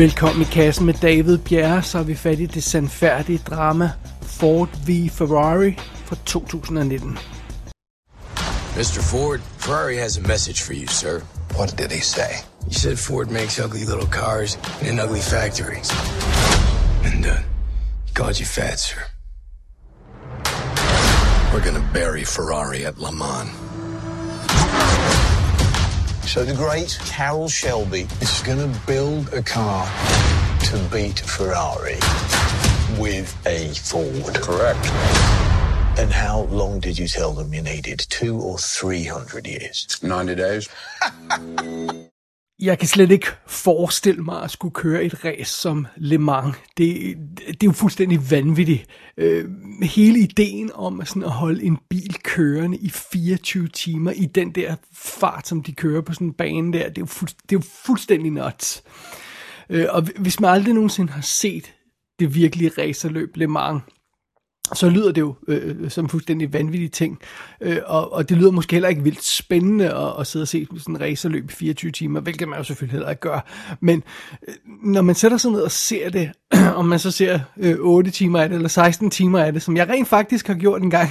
Velkommen 0.00 0.42
i 0.42 0.44
kassen 0.44 0.86
med 0.86 0.94
David 0.94 1.38
Bjerre, 1.38 1.82
så 1.82 1.98
er 1.98 2.02
vi 2.02 2.14
fat 2.14 2.40
i 2.40 2.46
det 2.46 2.62
sandfærdige 2.64 3.38
drama 3.38 3.90
Ford 4.22 4.68
v 4.86 5.10
Ferrari 5.10 5.78
fra 6.04 6.16
2019. 6.26 7.18
Mr. 8.76 9.00
Ford, 9.10 9.40
Ferrari 9.58 9.96
has 9.96 10.18
a 10.18 10.20
message 10.20 10.62
for 10.62 10.72
you, 10.72 10.86
sir. 10.86 11.20
What 11.56 11.78
did 11.78 11.90
he 11.90 12.00
say? 12.00 12.32
He 12.68 12.74
said 12.74 12.96
Ford 12.96 13.30
makes 13.30 13.58
ugly 13.58 13.84
little 13.84 14.10
cars 14.12 14.58
in 14.88 15.00
ugly 15.00 15.20
factories. 15.20 15.90
And, 17.04 17.26
uh, 17.26 17.36
he 18.06 18.12
called 18.14 18.40
you 18.40 18.46
fat, 18.46 18.78
sir. 18.78 19.02
We're 21.52 21.64
gonna 21.64 21.90
bury 21.92 22.24
Ferrari 22.24 22.86
at 22.86 22.98
Le 22.98 23.12
Mans. 23.12 23.69
So 26.30 26.44
the 26.44 26.54
great 26.54 26.96
Carroll 27.06 27.48
Shelby 27.48 28.06
is 28.20 28.40
going 28.42 28.58
to 28.58 28.80
build 28.86 29.34
a 29.34 29.42
car 29.42 29.84
to 30.60 30.78
beat 30.92 31.18
Ferrari 31.18 31.98
with 33.00 33.36
a 33.46 33.74
Ford. 33.74 34.36
Correct. 34.36 34.78
And 35.98 36.12
how 36.12 36.42
long 36.42 36.78
did 36.78 36.96
you 37.00 37.08
tell 37.08 37.32
them 37.32 37.52
you 37.52 37.62
needed? 37.62 38.06
Two 38.10 38.40
or 38.40 38.58
three 38.58 39.02
hundred 39.02 39.48
years? 39.48 40.00
90 40.04 40.34
days. 40.36 40.68
Jeg 42.62 42.78
kan 42.78 42.88
slet 42.88 43.10
ikke 43.10 43.26
forestille 43.46 44.22
mig 44.22 44.42
at 44.42 44.50
skulle 44.50 44.74
køre 44.74 45.04
et 45.04 45.24
race 45.24 45.52
som 45.54 45.86
Le 45.96 46.18
Mans. 46.18 46.56
Det, 46.76 47.16
det 47.38 47.62
er 47.62 47.66
jo 47.66 47.72
fuldstændig 47.72 48.30
vanvittigt. 48.30 48.86
Øh, 49.16 49.44
hele 49.82 50.18
ideen 50.18 50.70
om 50.74 51.00
at, 51.00 51.08
sådan 51.08 51.22
at 51.22 51.30
holde 51.30 51.62
en 51.62 51.78
bil 51.90 52.16
kørende 52.22 52.76
i 52.76 52.88
24 52.88 53.68
timer 53.68 54.10
i 54.10 54.26
den 54.26 54.50
der 54.50 54.76
fart, 54.92 55.48
som 55.48 55.62
de 55.62 55.72
kører 55.72 56.00
på 56.02 56.12
sådan 56.12 56.26
en 56.26 56.32
bane 56.32 56.72
der, 56.72 56.88
det 56.88 56.98
er 56.98 57.02
jo, 57.02 57.06
fuld, 57.06 57.28
det 57.28 57.56
er 57.56 57.60
jo 57.60 57.64
fuldstændig 57.86 58.30
nuts. 58.30 58.82
Øh, 59.70 59.86
og 59.88 60.02
hvis 60.02 60.40
man 60.40 60.50
aldrig 60.50 60.74
nogensinde 60.74 61.12
har 61.12 61.22
set 61.22 61.74
det 62.18 62.34
virkelige 62.34 62.70
racerløb 62.78 63.36
Le 63.36 63.46
Mans, 63.46 63.82
så 64.74 64.88
lyder 64.88 65.12
det 65.12 65.20
jo 65.20 65.34
øh, 65.48 65.90
som 65.90 66.04
en 66.04 66.08
fuldstændig 66.08 66.52
vanvittig 66.52 66.92
ting. 66.92 67.18
Øh, 67.60 67.78
og, 67.86 68.12
og 68.12 68.28
det 68.28 68.36
lyder 68.36 68.50
måske 68.50 68.72
heller 68.72 68.88
ikke 68.88 69.02
vildt 69.02 69.24
spændende 69.24 69.94
at, 69.94 70.12
at 70.20 70.26
sidde 70.26 70.42
og 70.42 70.48
se 70.48 70.66
sådan 70.78 70.94
en 70.94 71.00
racerløb 71.00 71.50
i 71.50 71.52
24 71.52 71.92
timer, 71.92 72.20
hvilket 72.20 72.48
man 72.48 72.58
jo 72.58 72.64
selvfølgelig 72.64 72.92
heller 72.92 73.10
ikke 73.10 73.20
gør. 73.20 73.46
Men 73.80 74.02
øh, 74.48 74.54
når 74.82 75.02
man 75.02 75.14
sætter 75.14 75.38
sig 75.38 75.50
ned 75.50 75.60
og 75.60 75.70
ser 75.70 76.10
det, 76.10 76.30
om 76.76 76.84
man 76.84 76.98
så 76.98 77.10
ser 77.10 77.40
øh, 77.56 77.76
8 77.78 78.10
timer 78.10 78.40
af 78.40 78.48
det, 78.48 78.56
eller 78.56 78.68
16 78.68 79.10
timer 79.10 79.38
af 79.38 79.52
det, 79.52 79.62
som 79.62 79.76
jeg 79.76 79.88
rent 79.88 80.08
faktisk 80.08 80.46
har 80.46 80.54
gjort 80.54 80.82
en 80.82 80.90
gang, 80.90 81.08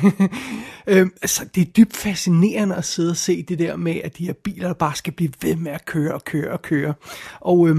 øh, 0.88 1.08
så 1.26 1.46
det 1.56 1.62
er 1.62 1.72
dybt 1.72 1.98
fascinerende 1.98 2.76
at 2.76 2.86
sidde 2.86 3.10
og 3.10 3.18
se 3.18 3.44
det 3.44 3.60
der 3.60 3.76
med, 3.76 4.02
at 4.04 4.18
de 4.18 4.26
her 4.26 4.34
biler 4.34 4.74
bare 4.74 4.96
skal 4.96 5.14
blive 5.14 5.32
ved 5.42 5.56
med 5.56 5.72
at 5.72 5.86
køre 5.86 6.14
og 6.14 6.24
køre 6.24 6.52
og 6.52 6.62
køre. 6.62 6.94
Og... 7.40 7.70
Øh, 7.70 7.78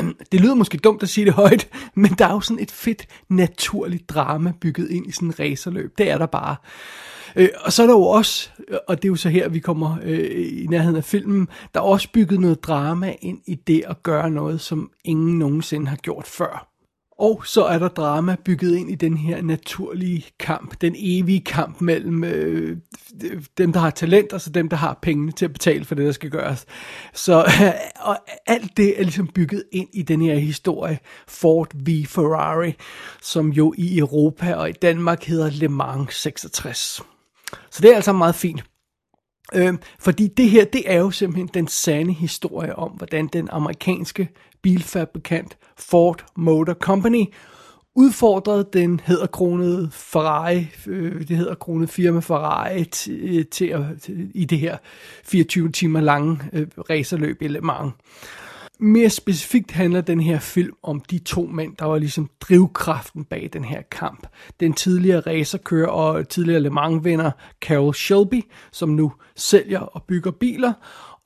Um, 0.00 0.16
det 0.32 0.40
lyder 0.40 0.54
måske 0.54 0.78
dumt 0.78 1.02
at 1.02 1.08
sige 1.08 1.24
det 1.24 1.32
højt, 1.32 1.68
men 1.94 2.10
der 2.18 2.26
er 2.26 2.32
jo 2.32 2.40
sådan 2.40 2.62
et 2.62 2.70
fedt, 2.70 3.06
naturligt 3.28 4.08
drama 4.08 4.52
bygget 4.60 4.90
ind 4.90 5.06
i 5.06 5.12
sådan 5.12 5.28
en 5.28 5.40
racerløb. 5.40 5.98
Det 5.98 6.10
er 6.10 6.18
der 6.18 6.26
bare. 6.26 6.56
Uh, 7.36 7.44
og 7.60 7.72
så 7.72 7.82
er 7.82 7.86
der 7.86 7.94
jo 7.94 8.02
også, 8.02 8.50
øh, 8.68 8.78
og 8.88 8.96
det 8.96 9.04
er 9.04 9.10
jo 9.10 9.16
så 9.16 9.28
her, 9.28 9.48
vi 9.48 9.58
kommer 9.58 9.96
uh, 9.98 10.08
i 10.62 10.66
nærheden 10.70 10.96
af 10.96 11.04
filmen, 11.04 11.48
der 11.74 11.80
er 11.80 11.84
også 11.84 12.08
bygget 12.12 12.40
noget 12.40 12.64
drama 12.64 13.14
ind 13.20 13.38
i 13.46 13.54
det 13.54 13.82
at 13.86 14.02
gøre 14.02 14.30
noget, 14.30 14.60
som 14.60 14.90
ingen 15.04 15.38
nogensinde 15.38 15.86
har 15.86 15.96
gjort 15.96 16.26
før. 16.26 16.73
Og 17.18 17.46
så 17.46 17.64
er 17.64 17.78
der 17.78 17.88
drama 17.88 18.36
bygget 18.44 18.76
ind 18.76 18.90
i 18.90 18.94
den 18.94 19.16
her 19.16 19.42
naturlige 19.42 20.26
kamp, 20.40 20.80
den 20.80 20.94
evige 20.98 21.40
kamp 21.40 21.80
mellem 21.80 22.24
øh, 22.24 22.76
dem, 23.58 23.72
der 23.72 23.80
har 23.80 23.90
talent, 23.90 24.32
og 24.32 24.40
så 24.40 24.50
dem, 24.50 24.68
der 24.68 24.76
har 24.76 24.98
pengene 25.02 25.32
til 25.32 25.44
at 25.44 25.52
betale 25.52 25.84
for 25.84 25.94
det, 25.94 26.06
der 26.06 26.12
skal 26.12 26.30
gøres. 26.30 26.66
Så 27.12 27.38
øh, 27.38 27.72
og 28.00 28.16
alt 28.46 28.76
det 28.76 29.00
er 29.00 29.02
ligesom 29.02 29.28
bygget 29.28 29.64
ind 29.72 29.88
i 29.92 30.02
den 30.02 30.22
her 30.22 30.34
historie, 30.34 30.98
Ford 31.28 31.68
v 31.74 32.06
Ferrari, 32.06 32.74
som 33.22 33.48
jo 33.48 33.74
i 33.78 33.98
Europa 33.98 34.54
og 34.54 34.68
i 34.68 34.72
Danmark 34.72 35.24
hedder 35.24 35.50
Le 35.50 35.68
Mans 35.68 36.14
66. 36.14 37.02
Så 37.70 37.82
det 37.82 37.90
er 37.90 37.96
altså 37.96 38.12
meget 38.12 38.34
fint. 38.34 38.64
Øh, 39.54 39.74
fordi 40.00 40.28
det 40.28 40.50
her, 40.50 40.64
det 40.64 40.82
er 40.86 40.98
jo 40.98 41.10
simpelthen 41.10 41.50
den 41.54 41.68
sande 41.68 42.12
historie 42.12 42.76
om, 42.76 42.90
hvordan 42.90 43.26
den 43.26 43.48
amerikanske 43.52 44.28
bilfabrikant 44.64 45.56
Ford 45.78 46.24
Motor 46.36 46.74
Company 46.74 47.24
udfordrede 47.94 48.68
den 48.72 49.00
hedderkronede 49.04 49.88
Ferrari, 49.92 50.66
øh, 50.86 51.28
det 51.28 51.36
hedderkronede 51.36 51.88
firma 51.88 52.20
Ferrari, 52.20 52.84
til, 52.84 53.38
øh, 53.38 53.44
til 53.46 53.66
at, 53.66 53.82
til, 54.02 54.30
i 54.34 54.44
det 54.44 54.58
her 54.58 54.76
24 55.24 55.72
timer 55.72 56.00
lange 56.00 56.38
øh, 56.52 56.66
racerløb 56.90 57.42
i 57.42 57.48
Le 57.48 57.60
Mans. 57.60 57.92
Mere 58.80 59.10
specifikt 59.10 59.70
handler 59.70 60.00
den 60.00 60.20
her 60.20 60.38
film 60.38 60.74
om 60.82 61.00
de 61.00 61.18
to 61.18 61.46
mænd, 61.46 61.76
der 61.76 61.84
var 61.84 61.98
ligesom 61.98 62.30
drivkraften 62.40 63.24
bag 63.24 63.50
den 63.52 63.64
her 63.64 63.82
kamp. 63.90 64.26
Den 64.60 64.72
tidligere 64.72 65.20
racerkører 65.20 65.88
og 65.88 66.28
tidligere 66.28 66.60
Le 66.60 66.70
Mans-vinder 66.70 67.30
Carroll 67.60 67.94
Shelby, 67.94 68.42
som 68.72 68.88
nu 68.88 69.12
sælger 69.36 69.80
og 69.80 70.02
bygger 70.02 70.30
biler, 70.30 70.72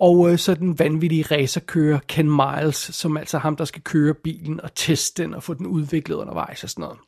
og 0.01 0.33
øh, 0.33 0.39
så 0.39 0.55
den 0.55 0.79
vanvittige 0.79 1.25
racerkører 1.31 1.99
Ken 2.09 2.31
Miles, 2.31 2.77
som 2.77 3.17
altså 3.17 3.39
ham, 3.39 3.57
der 3.57 3.65
skal 3.65 3.83
køre 3.83 4.15
bilen 4.15 4.61
og 4.61 4.75
teste 4.75 5.23
den 5.23 5.35
og 5.35 5.43
få 5.43 5.55
den 5.55 5.67
udviklet 5.67 6.17
undervejs 6.17 6.65
og 6.65 6.71
sådan 6.71 6.83
noget. 6.83 6.99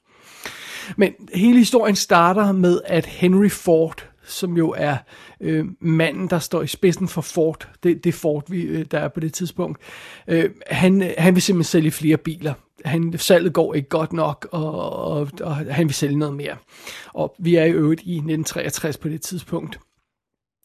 Men 0.96 1.12
hele 1.34 1.58
historien 1.58 1.96
starter 1.96 2.52
med, 2.52 2.80
at 2.84 3.06
Henry 3.06 3.50
Ford, 3.50 4.06
som 4.24 4.56
jo 4.56 4.74
er 4.76 4.96
øh, 5.40 5.64
manden, 5.80 6.30
der 6.30 6.38
står 6.38 6.62
i 6.62 6.66
spidsen 6.66 7.08
for 7.08 7.20
Ford, 7.20 7.68
det, 7.82 8.04
det 8.04 8.14
Ford, 8.14 8.44
vi, 8.50 8.62
øh, 8.62 8.86
der 8.90 8.98
er 8.98 9.08
på 9.08 9.20
det 9.20 9.32
tidspunkt, 9.32 9.78
øh, 10.28 10.50
han, 10.66 11.12
han 11.18 11.34
vil 11.34 11.42
simpelthen 11.42 11.70
sælge 11.70 11.90
flere 11.90 12.16
biler. 12.16 12.54
Han, 12.84 13.14
salget 13.18 13.52
går 13.52 13.74
ikke 13.74 13.88
godt 13.88 14.12
nok, 14.12 14.48
og, 14.52 14.92
og, 14.92 15.28
og 15.40 15.56
han 15.56 15.86
vil 15.86 15.94
sælge 15.94 16.18
noget 16.18 16.34
mere. 16.34 16.56
Og 17.14 17.34
vi 17.38 17.54
er 17.54 17.64
i 17.64 17.70
øvrigt 17.70 18.00
i 18.00 18.14
1963 18.14 18.96
på 18.96 19.08
det 19.08 19.20
tidspunkt. 19.22 19.78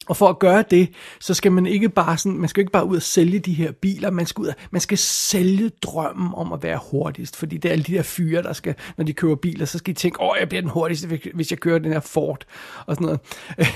Og 0.08 0.18
for 0.18 0.28
at 0.28 0.40
gøre 0.40 0.64
det, 0.72 0.94
så 1.20 1.34
skal 1.34 1.52
man 1.52 1.66
ikke 1.66 1.90
bare 1.90 2.18
sådan, 2.18 2.38
man 2.38 2.50
skal 2.50 2.62
ikke 2.62 2.72
bare 2.72 2.86
ud 2.86 2.96
og 2.96 3.02
sælge 3.02 3.40
de 3.40 3.54
her 3.54 3.72
biler, 3.72 4.12
man 4.12 4.26
skal 4.26 4.42
ud 4.42 4.48
og, 4.48 4.56
man 4.72 4.82
skal 4.82 4.98
sælge 4.98 5.72
drømmen 5.82 6.30
om 6.34 6.54
at 6.54 6.64
være 6.64 6.80
hurtigst, 6.92 7.36
fordi 7.36 7.58
det 7.58 7.70
er 7.70 7.74
alle 7.74 7.84
de 7.84 7.94
der 7.94 8.02
fyre, 8.02 8.44
der 8.44 8.54
skal, 8.54 8.76
når 8.98 9.06
de 9.06 9.14
køber 9.14 9.36
biler, 9.36 9.66
så 9.66 9.78
skal 9.78 9.94
de 9.94 10.00
tænke, 10.00 10.22
åh, 10.22 10.36
jeg 10.40 10.50
bliver 10.50 10.62
den 10.62 10.70
hurtigste, 10.70 11.20
hvis 11.34 11.52
jeg 11.52 11.60
kører 11.60 11.80
den 11.80 11.94
her 11.94 12.00
Ford, 12.00 12.46
og 12.86 12.96
sådan 12.96 13.06
noget. 13.06 13.20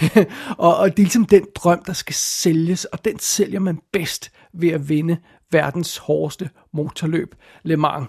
og, 0.57 0.77
og 0.77 0.89
det 0.89 0.99
er 0.99 1.05
ligesom 1.05 1.25
den 1.25 1.45
drøm, 1.55 1.83
der 1.83 1.93
skal 1.93 2.15
sælges, 2.15 2.85
og 2.85 3.05
den 3.05 3.19
sælger 3.19 3.59
man 3.59 3.79
bedst 3.93 4.31
ved 4.53 4.69
at 4.69 4.89
vinde 4.89 5.17
verdens 5.51 5.97
hårdeste 5.97 6.49
motorløb, 6.73 7.35
Le 7.63 7.77
Mans. 7.77 8.07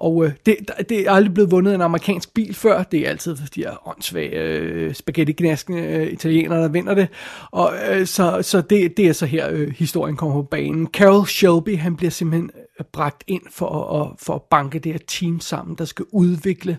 Og 0.00 0.24
øh, 0.24 0.32
det, 0.46 0.56
det 0.88 1.00
er 1.00 1.12
aldrig 1.12 1.34
blevet 1.34 1.50
vundet 1.50 1.74
en 1.74 1.80
amerikansk 1.80 2.34
bil 2.34 2.54
før. 2.54 2.82
Det 2.82 3.00
er 3.00 3.08
altid 3.08 3.36
de 3.54 3.60
her 3.60 3.88
åndssvage 3.88 4.40
øh, 4.40 4.94
spaghetti 4.94 5.46
øh, 5.70 6.12
italienere, 6.12 6.62
der 6.62 6.68
vinder 6.68 6.94
det. 6.94 7.08
Og 7.50 7.72
øh, 7.90 8.06
så, 8.06 8.42
så 8.42 8.60
det, 8.60 8.96
det 8.96 9.08
er 9.08 9.12
så 9.12 9.26
her, 9.26 9.48
øh, 9.50 9.68
historien 9.70 10.16
kommer 10.16 10.36
på 10.36 10.42
banen. 10.42 10.86
Carol 10.86 11.26
Shelby, 11.26 11.76
han 11.76 11.96
bliver 11.96 12.10
simpelthen 12.10 12.50
bragt 12.92 13.24
ind 13.26 13.42
for 13.50 14.00
at, 14.02 14.08
for 14.18 14.34
at 14.34 14.42
banke 14.42 14.78
det 14.78 14.92
her 14.92 14.98
team 15.08 15.40
sammen, 15.40 15.76
der 15.78 15.84
skal 15.84 16.04
udvikle 16.12 16.78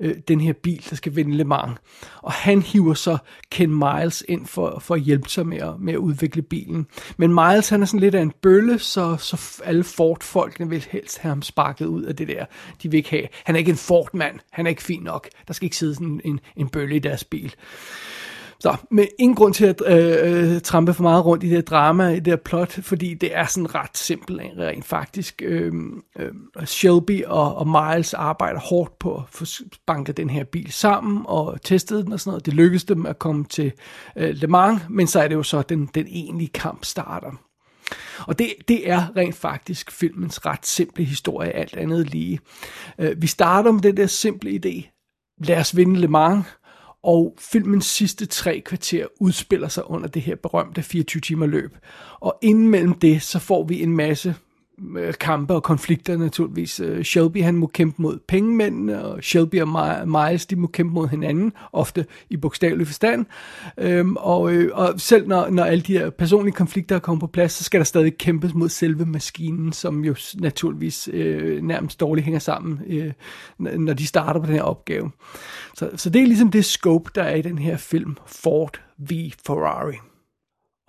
øh, 0.00 0.14
den 0.28 0.40
her 0.40 0.52
bil, 0.52 0.86
der 0.90 0.96
skal 0.96 1.16
vinde 1.16 1.36
Le 1.36 1.44
Mans. 1.44 1.78
Og 2.22 2.32
han 2.32 2.62
hiver 2.62 2.94
så 2.94 3.18
Ken 3.50 3.78
Miles 3.78 4.24
ind 4.28 4.46
for, 4.46 4.78
for 4.78 4.94
at 4.94 5.00
hjælpe 5.00 5.28
sig 5.28 5.46
med 5.46 5.58
at, 5.58 5.80
med 5.80 5.92
at 5.92 5.98
udvikle 5.98 6.42
bilen. 6.42 6.86
Men 7.16 7.34
Miles, 7.34 7.68
han 7.68 7.82
er 7.82 7.86
sådan 7.86 8.00
lidt 8.00 8.14
af 8.14 8.22
en 8.22 8.32
bølle, 8.42 8.78
så, 8.78 9.16
så 9.16 9.62
alle 9.64 9.84
Ford-folkene 9.84 10.68
vil 10.68 10.86
helst 10.90 11.18
have 11.18 11.28
ham 11.28 11.42
sparket 11.42 11.86
ud 11.86 12.02
af 12.02 12.16
det 12.16 12.28
der. 12.28 12.44
De 12.82 12.90
vil 12.90 12.98
ikke 12.98 13.10
have. 13.10 13.28
Han 13.44 13.54
er 13.54 13.58
ikke 13.58 13.70
en 13.70 13.76
Ford-mand. 13.76 14.38
Han 14.50 14.66
er 14.66 14.70
ikke 14.70 14.82
fin 14.82 15.02
nok. 15.02 15.28
Der 15.48 15.54
skal 15.54 15.66
ikke 15.66 15.76
sidde 15.76 15.94
sådan 15.94 16.20
en, 16.24 16.40
en 16.56 16.68
bølle 16.68 16.96
i 16.96 16.98
deres 16.98 17.24
bil. 17.24 17.54
Så, 18.62 18.76
med 18.90 19.06
ingen 19.18 19.36
grund 19.36 19.54
til 19.54 19.66
at 19.66 19.82
øh, 19.86 20.54
øh, 20.54 20.60
trampe 20.60 20.94
for 20.94 21.02
meget 21.02 21.24
rundt 21.24 21.44
i 21.44 21.50
det 21.50 21.68
drama, 21.68 22.08
i 22.08 22.20
det 22.20 22.26
her 22.26 22.36
plot, 22.36 22.72
fordi 22.82 23.14
det 23.14 23.36
er 23.36 23.46
sådan 23.46 23.74
ret 23.74 23.98
simpelt 23.98 24.40
rent 24.58 24.84
faktisk. 24.84 25.42
Øh, 25.44 25.72
øh, 26.18 26.32
Shelby 26.64 27.24
og, 27.24 27.54
og 27.54 27.68
Miles 27.68 28.14
arbejder 28.14 28.60
hårdt 28.60 28.98
på 28.98 29.14
at 29.14 29.22
få 29.28 29.44
banket 29.86 30.16
den 30.16 30.30
her 30.30 30.44
bil 30.44 30.72
sammen 30.72 31.22
og 31.24 31.62
testet 31.62 32.04
den 32.04 32.12
og 32.12 32.20
sådan 32.20 32.30
noget. 32.30 32.46
Det 32.46 32.54
lykkedes 32.54 32.84
dem 32.84 33.06
at 33.06 33.18
komme 33.18 33.44
til 33.44 33.72
øh, 34.16 34.34
Le 34.34 34.46
Mans, 34.46 34.82
men 34.90 35.06
så 35.06 35.20
er 35.20 35.28
det 35.28 35.34
jo 35.34 35.42
så, 35.42 35.62
den, 35.62 35.90
den 35.94 36.06
egentlige 36.06 36.50
kamp 36.54 36.84
starter. 36.84 37.30
Og 38.26 38.38
det, 38.38 38.52
det 38.68 38.90
er 38.90 39.16
rent 39.16 39.34
faktisk 39.34 39.90
filmens 39.90 40.46
ret 40.46 40.66
simple 40.66 41.04
historie, 41.04 41.50
alt 41.50 41.76
andet 41.76 42.10
lige. 42.10 42.40
Øh, 42.98 43.22
vi 43.22 43.26
starter 43.26 43.72
med 43.72 43.80
den 43.80 43.96
der 43.96 44.06
simple 44.06 44.50
idé. 44.50 44.96
Lad 45.44 45.56
os 45.56 45.76
vinde 45.76 46.00
Le 46.00 46.08
Mans, 46.08 46.46
og 47.02 47.36
filmens 47.38 47.86
sidste 47.86 48.26
tre 48.26 48.60
kvarter 48.60 49.06
udspiller 49.20 49.68
sig 49.68 49.90
under 49.90 50.08
det 50.08 50.22
her 50.22 50.36
berømte 50.36 50.82
24 50.82 51.20
timer 51.20 51.46
løb. 51.46 51.76
Og 52.20 52.38
inden 52.42 52.68
mellem 52.68 52.94
det, 52.94 53.22
så 53.22 53.38
får 53.38 53.64
vi 53.64 53.82
en 53.82 53.96
masse 53.96 54.34
Øh, 54.96 55.14
kampe 55.14 55.54
og 55.54 55.62
konflikter 55.62 56.16
naturligvis. 56.16 56.80
Øh, 56.80 57.04
Shelby 57.04 57.42
han 57.42 57.56
må 57.56 57.66
kæmpe 57.66 58.02
mod 58.02 58.18
pengemændene, 58.28 59.04
og 59.04 59.22
Shelby 59.22 59.60
og 59.60 59.68
Miles 60.08 60.46
de 60.46 60.56
må 60.56 60.66
kæmpe 60.66 60.94
mod 60.94 61.08
hinanden, 61.08 61.52
ofte 61.72 62.06
i 62.30 62.36
bogstavelig 62.36 62.86
forstand. 62.86 63.26
Øhm, 63.78 64.16
og, 64.16 64.52
øh, 64.52 64.70
og 64.72 64.94
selv 64.96 65.28
når, 65.28 65.50
når 65.50 65.64
alle 65.64 65.82
de 65.82 65.98
her 65.98 66.10
personlige 66.10 66.54
konflikter 66.54 66.96
er 66.96 67.00
kommet 67.00 67.20
på 67.20 67.26
plads, 67.26 67.52
så 67.52 67.64
skal 67.64 67.80
der 67.80 67.84
stadig 67.84 68.18
kæmpes 68.18 68.54
mod 68.54 68.68
selve 68.68 69.06
maskinen, 69.06 69.72
som 69.72 70.04
jo 70.04 70.14
naturligvis 70.34 71.08
øh, 71.12 71.62
nærmest 71.62 72.00
dårligt 72.00 72.24
hænger 72.24 72.40
sammen, 72.40 72.80
øh, 72.86 73.12
når 73.58 73.92
de 73.92 74.06
starter 74.06 74.40
på 74.40 74.46
den 74.46 74.54
her 74.54 74.62
opgave. 74.62 75.10
Så, 75.74 75.90
så 75.96 76.10
det 76.10 76.22
er 76.22 76.26
ligesom 76.26 76.50
det 76.50 76.64
scope, 76.64 77.10
der 77.14 77.22
er 77.22 77.34
i 77.34 77.42
den 77.42 77.58
her 77.58 77.76
film, 77.76 78.16
Ford 78.26 78.80
v 78.98 79.12
Ferrari. 79.46 80.09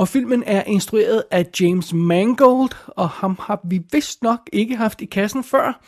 Og 0.02 0.08
filmen 0.08 0.44
er 0.46 0.64
instrueret 0.64 1.24
af 1.32 1.46
James 1.62 1.94
Mangold, 1.94 2.70
og 2.88 3.10
ham 3.10 3.38
har 3.42 3.60
vi 3.64 3.82
vist 3.92 4.24
nok 4.24 4.40
ikke 4.54 4.76
haft 4.76 5.02
i 5.02 5.06
kassen 5.06 5.44
før. 5.44 5.82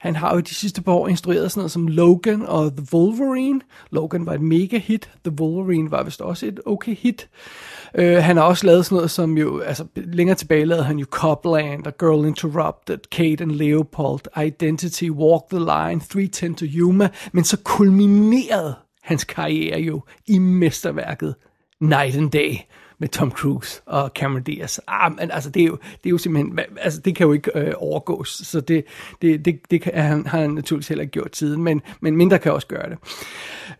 Han 0.00 0.16
har 0.16 0.34
jo 0.34 0.40
de 0.40 0.54
sidste 0.54 0.82
par 0.82 0.92
år 0.92 1.08
instrueret 1.08 1.50
sådan 1.50 1.60
noget 1.60 1.70
som 1.70 1.88
Logan 1.88 2.42
og 2.42 2.76
The 2.76 2.86
Wolverine. 2.94 3.60
Logan 3.90 4.26
var 4.26 4.34
et 4.34 4.40
mega 4.40 4.78
hit, 4.78 5.10
The 5.24 5.34
Wolverine 5.40 5.90
var 5.90 6.02
vist 6.02 6.20
også 6.20 6.46
et 6.46 6.60
okay 6.66 6.94
hit. 6.96 7.28
Uh, 7.98 8.04
han 8.04 8.36
har 8.36 8.44
også 8.44 8.66
lavet 8.66 8.86
sådan 8.86 8.96
noget 8.96 9.10
som 9.10 9.38
jo, 9.38 9.60
altså 9.60 9.84
længere 9.96 10.36
tilbage 10.36 10.64
lavede 10.64 10.84
han 10.84 10.98
jo 10.98 11.06
Copland 11.10 11.86
og 11.86 11.98
Girl 11.98 12.26
Interrupted, 12.26 12.98
Kate 13.12 13.42
and 13.42 13.50
Leopold, 13.50 14.20
Identity, 14.46 15.10
Walk 15.10 15.42
the 15.50 15.58
Line, 15.58 16.00
310 16.00 16.54
to 16.54 16.66
Yuma, 16.78 17.08
men 17.32 17.44
så 17.44 17.56
kulminerede 17.64 18.74
hans 19.02 19.24
karriere 19.24 19.80
jo 19.80 20.02
i 20.26 20.38
mesterværket 20.38 21.34
Night 21.80 22.16
and 22.16 22.30
Day 22.30 22.56
med 22.98 23.08
Tom 23.08 23.30
Cruise 23.30 23.80
og 23.86 24.10
Cameron 24.14 24.42
Diaz. 24.42 24.78
Ah, 24.88 25.12
men 25.16 25.30
altså, 25.30 25.50
det 25.50 25.62
er 25.62 25.66
jo, 25.66 25.76
det 25.76 26.06
er 26.06 26.10
jo 26.10 26.18
simpelthen, 26.18 26.58
altså, 26.80 27.00
det 27.00 27.16
kan 27.16 27.26
jo 27.26 27.32
ikke 27.32 27.58
øh, 27.58 27.72
overgås, 27.76 28.28
så 28.28 28.60
det, 28.60 28.84
det, 29.22 29.44
det, 29.44 29.60
det 29.70 29.82
kan, 29.82 29.94
han, 29.94 30.26
har 30.26 30.40
han 30.40 30.50
naturligvis 30.50 30.88
heller 30.88 31.02
ikke 31.02 31.12
gjort 31.12 31.36
siden, 31.36 31.62
men, 31.62 31.82
men 32.00 32.16
mindre 32.16 32.38
kan 32.38 32.52
også 32.52 32.66
gøre 32.66 32.90
det. 32.90 32.98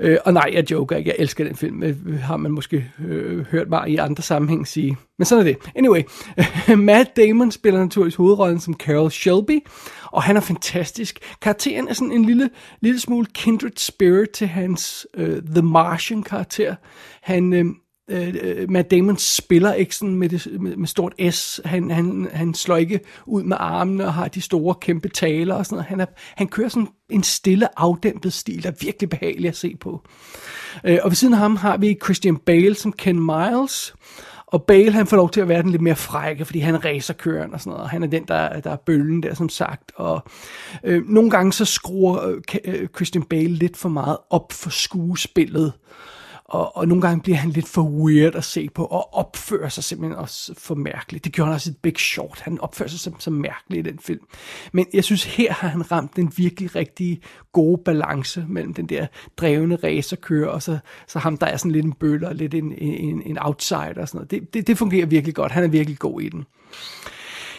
Øh, 0.00 0.18
og 0.24 0.32
nej, 0.32 0.50
jeg 0.52 0.70
joker 0.70 0.96
ikke, 0.96 1.10
jeg 1.10 1.16
elsker 1.18 1.44
den 1.44 1.56
film, 1.56 1.82
øh, 1.82 2.20
har 2.20 2.36
man 2.36 2.52
måske 2.52 2.90
øh, 3.06 3.46
hørt 3.46 3.68
mig 3.68 3.88
i 3.88 3.96
andre 3.96 4.22
sammenhæng 4.22 4.68
sige. 4.68 4.96
Men 5.18 5.26
sådan 5.26 5.46
er 5.46 5.52
det. 5.52 5.58
Anyway, 5.74 6.02
Matt 6.76 7.16
Damon 7.16 7.50
spiller 7.50 7.80
naturligvis 7.80 8.14
hovedrollen 8.14 8.60
som 8.60 8.74
Carol 8.74 9.10
Shelby, 9.10 9.66
og 10.12 10.22
han 10.22 10.36
er 10.36 10.40
fantastisk. 10.40 11.18
Karakteren 11.42 11.88
er 11.88 11.92
sådan 11.92 12.12
en 12.12 12.24
lille, 12.24 12.50
lille 12.80 13.00
smule 13.00 13.26
kindred 13.34 13.76
spirit 13.76 14.30
til 14.30 14.46
hans 14.46 15.06
øh, 15.14 15.42
The 15.42 15.62
Martian 15.62 16.22
karakter. 16.22 16.74
Han, 17.22 17.52
øh, 17.52 17.64
Øh, 18.10 18.34
øh, 18.42 18.70
Matt 18.70 18.90
Damon 18.90 19.16
spiller 19.16 19.72
ikke 19.72 19.96
sådan 19.96 20.14
med, 20.14 20.28
det, 20.28 20.60
med, 20.60 20.76
med 20.76 20.88
stort 20.88 21.14
S. 21.30 21.60
Han, 21.64 21.90
han, 21.90 22.28
han 22.32 22.54
slår 22.54 22.76
ikke 22.76 23.00
ud 23.26 23.42
med 23.42 23.56
armene 23.60 24.06
og 24.06 24.14
har 24.14 24.28
de 24.28 24.40
store 24.40 24.74
kæmpe 24.74 25.08
taler 25.08 25.54
og 25.54 25.66
sådan 25.66 25.76
noget. 25.76 25.86
Han, 25.86 26.00
er, 26.00 26.06
han 26.36 26.48
kører 26.48 26.68
sådan 26.68 26.88
en 27.10 27.22
stille, 27.22 27.80
afdæmpet 27.80 28.32
stil, 28.32 28.62
der 28.62 28.70
er 28.70 28.74
virkelig 28.80 29.10
behagelig 29.10 29.48
at 29.48 29.56
se 29.56 29.76
på. 29.80 30.02
Øh, 30.84 30.98
og 31.02 31.10
ved 31.10 31.16
siden 31.16 31.34
af 31.34 31.40
ham 31.40 31.56
har 31.56 31.76
vi 31.76 31.98
Christian 32.04 32.36
Bale 32.36 32.74
som 32.74 32.92
Ken 32.92 33.26
Miles. 33.26 33.94
Og 34.46 34.62
Bale, 34.62 34.92
han 34.92 35.06
får 35.06 35.16
lov 35.16 35.30
til 35.30 35.40
at 35.40 35.48
være 35.48 35.62
den 35.62 35.70
lidt 35.70 35.82
mere 35.82 35.96
frække, 35.96 36.44
fordi 36.44 36.58
han 36.58 36.84
racer 36.84 37.14
køren 37.14 37.54
og 37.54 37.60
sådan 37.60 37.70
noget. 37.70 37.82
Og 37.82 37.90
han 37.90 38.02
er 38.02 38.06
den, 38.06 38.24
der, 38.28 38.60
der 38.60 38.70
er 38.70 38.76
bølgen 38.76 39.22
der, 39.22 39.34
som 39.34 39.48
sagt. 39.48 39.92
Og 39.96 40.24
øh, 40.84 41.08
nogle 41.08 41.30
gange 41.30 41.52
så 41.52 41.64
skruer 41.64 42.28
øh, 42.28 42.42
øh 42.64 42.88
Christian 42.96 43.24
Bale 43.24 43.48
lidt 43.48 43.76
for 43.76 43.88
meget 43.88 44.16
op 44.30 44.52
for 44.52 44.70
skuespillet 44.70 45.72
og, 46.48 46.76
og 46.76 46.88
nogle 46.88 47.02
gange 47.02 47.22
bliver 47.22 47.36
han 47.36 47.50
lidt 47.50 47.68
for 47.68 47.82
weird 47.82 48.34
at 48.34 48.44
se 48.44 48.68
på, 48.74 48.84
og 48.84 49.14
opfører 49.14 49.68
sig 49.68 49.84
simpelthen 49.84 50.18
også 50.18 50.54
for 50.58 50.74
mærkeligt. 50.74 51.24
Det 51.24 51.32
gjorde 51.32 51.46
han 51.46 51.54
også 51.54 51.70
i 51.70 51.74
Big 51.82 51.98
Short. 51.98 52.40
Han 52.40 52.60
opfører 52.60 52.88
sig 52.88 53.00
simpelthen 53.00 53.22
så 53.22 53.30
mærkeligt 53.30 53.86
i 53.86 53.90
den 53.90 53.98
film. 53.98 54.20
Men 54.72 54.86
jeg 54.94 55.04
synes, 55.04 55.24
her 55.24 55.52
har 55.52 55.68
han 55.68 55.92
ramt 55.92 56.16
den 56.16 56.32
virkelig 56.36 56.76
rigtig 56.76 57.20
gode 57.52 57.82
balance 57.84 58.44
mellem 58.48 58.74
den 58.74 58.86
der 58.86 59.06
drevne 59.36 59.76
racerkører, 59.76 60.48
og 60.48 60.62
så, 60.62 60.78
så 61.06 61.18
ham, 61.18 61.38
der 61.38 61.46
er 61.46 61.56
sådan 61.56 61.72
lidt 61.72 61.84
en 61.84 61.92
bøller, 61.92 62.32
lidt 62.32 62.54
en, 62.54 62.72
en, 62.78 63.22
en 63.26 63.38
outsider 63.40 64.00
og 64.00 64.08
sådan 64.08 64.18
noget. 64.18 64.30
Det, 64.30 64.54
det, 64.54 64.66
det 64.66 64.78
fungerer 64.78 65.06
virkelig 65.06 65.34
godt. 65.34 65.52
Han 65.52 65.64
er 65.64 65.68
virkelig 65.68 65.98
god 65.98 66.20
i 66.20 66.28
den. 66.28 66.44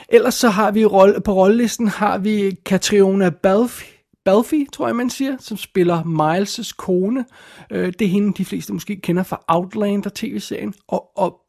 Ellers 0.10 0.33
så 0.33 0.50
har 0.50 0.72
vi 0.72 0.83
på 1.25 1.33
rollelisten 1.33 1.88
har 1.88 2.18
vi 2.18 2.57
Catriona 2.66 3.30
Balfe, 3.30 3.86
Balfi, 4.28 4.68
tror 4.74 4.88
jeg 4.88 4.96
man 4.96 5.10
siger, 5.10 5.38
som 5.40 5.58
spiller 5.58 6.02
Miles' 6.02 6.76
kone. 6.78 7.26
Øh, 7.72 7.94
det 8.00 8.02
er 8.02 8.10
hende, 8.10 8.34
de 8.34 8.46
fleste 8.46 8.74
måske 8.74 9.02
kender 9.02 9.24
fra 9.24 9.44
Outlander-tv-serien. 9.48 10.74
Og, 10.88 11.18
og 11.18 11.40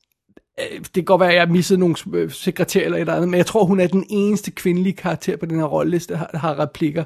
øh, 0.61 0.79
det 0.79 0.93
kan 0.93 1.05
godt 1.05 1.21
være, 1.21 1.31
at 1.31 1.37
jeg 1.37 1.49
missede 1.49 1.81
nogle 1.81 1.97
sekretærer 1.97 2.29
sekretær 2.29 2.85
eller 2.85 2.97
et 2.97 3.01
eller 3.01 3.15
andet, 3.15 3.29
men 3.29 3.39
jeg 3.39 3.47
tror, 3.47 3.65
hun 3.65 3.81
er 3.81 3.87
den 3.87 4.07
eneste 4.11 4.51
kvindelige 4.51 4.93
karakter 4.93 5.37
på 5.37 5.47
den 5.47 5.59
her 5.59 5.65
rolleliste, 5.65 6.13
der 6.13 6.19
har, 6.19 6.27
der 6.27 6.39
har 6.39 6.59
replikker. 6.59 7.05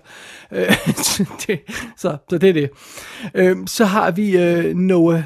Øh, 0.52 0.66
det, 1.46 1.60
så, 1.96 2.16
så 2.30 2.38
det 2.38 2.48
er 2.48 2.52
det. 2.52 2.70
Øh, 3.34 3.56
så 3.66 3.84
har 3.84 4.10
vi 4.10 4.36
øh, 4.38 4.76
Noah 4.76 5.22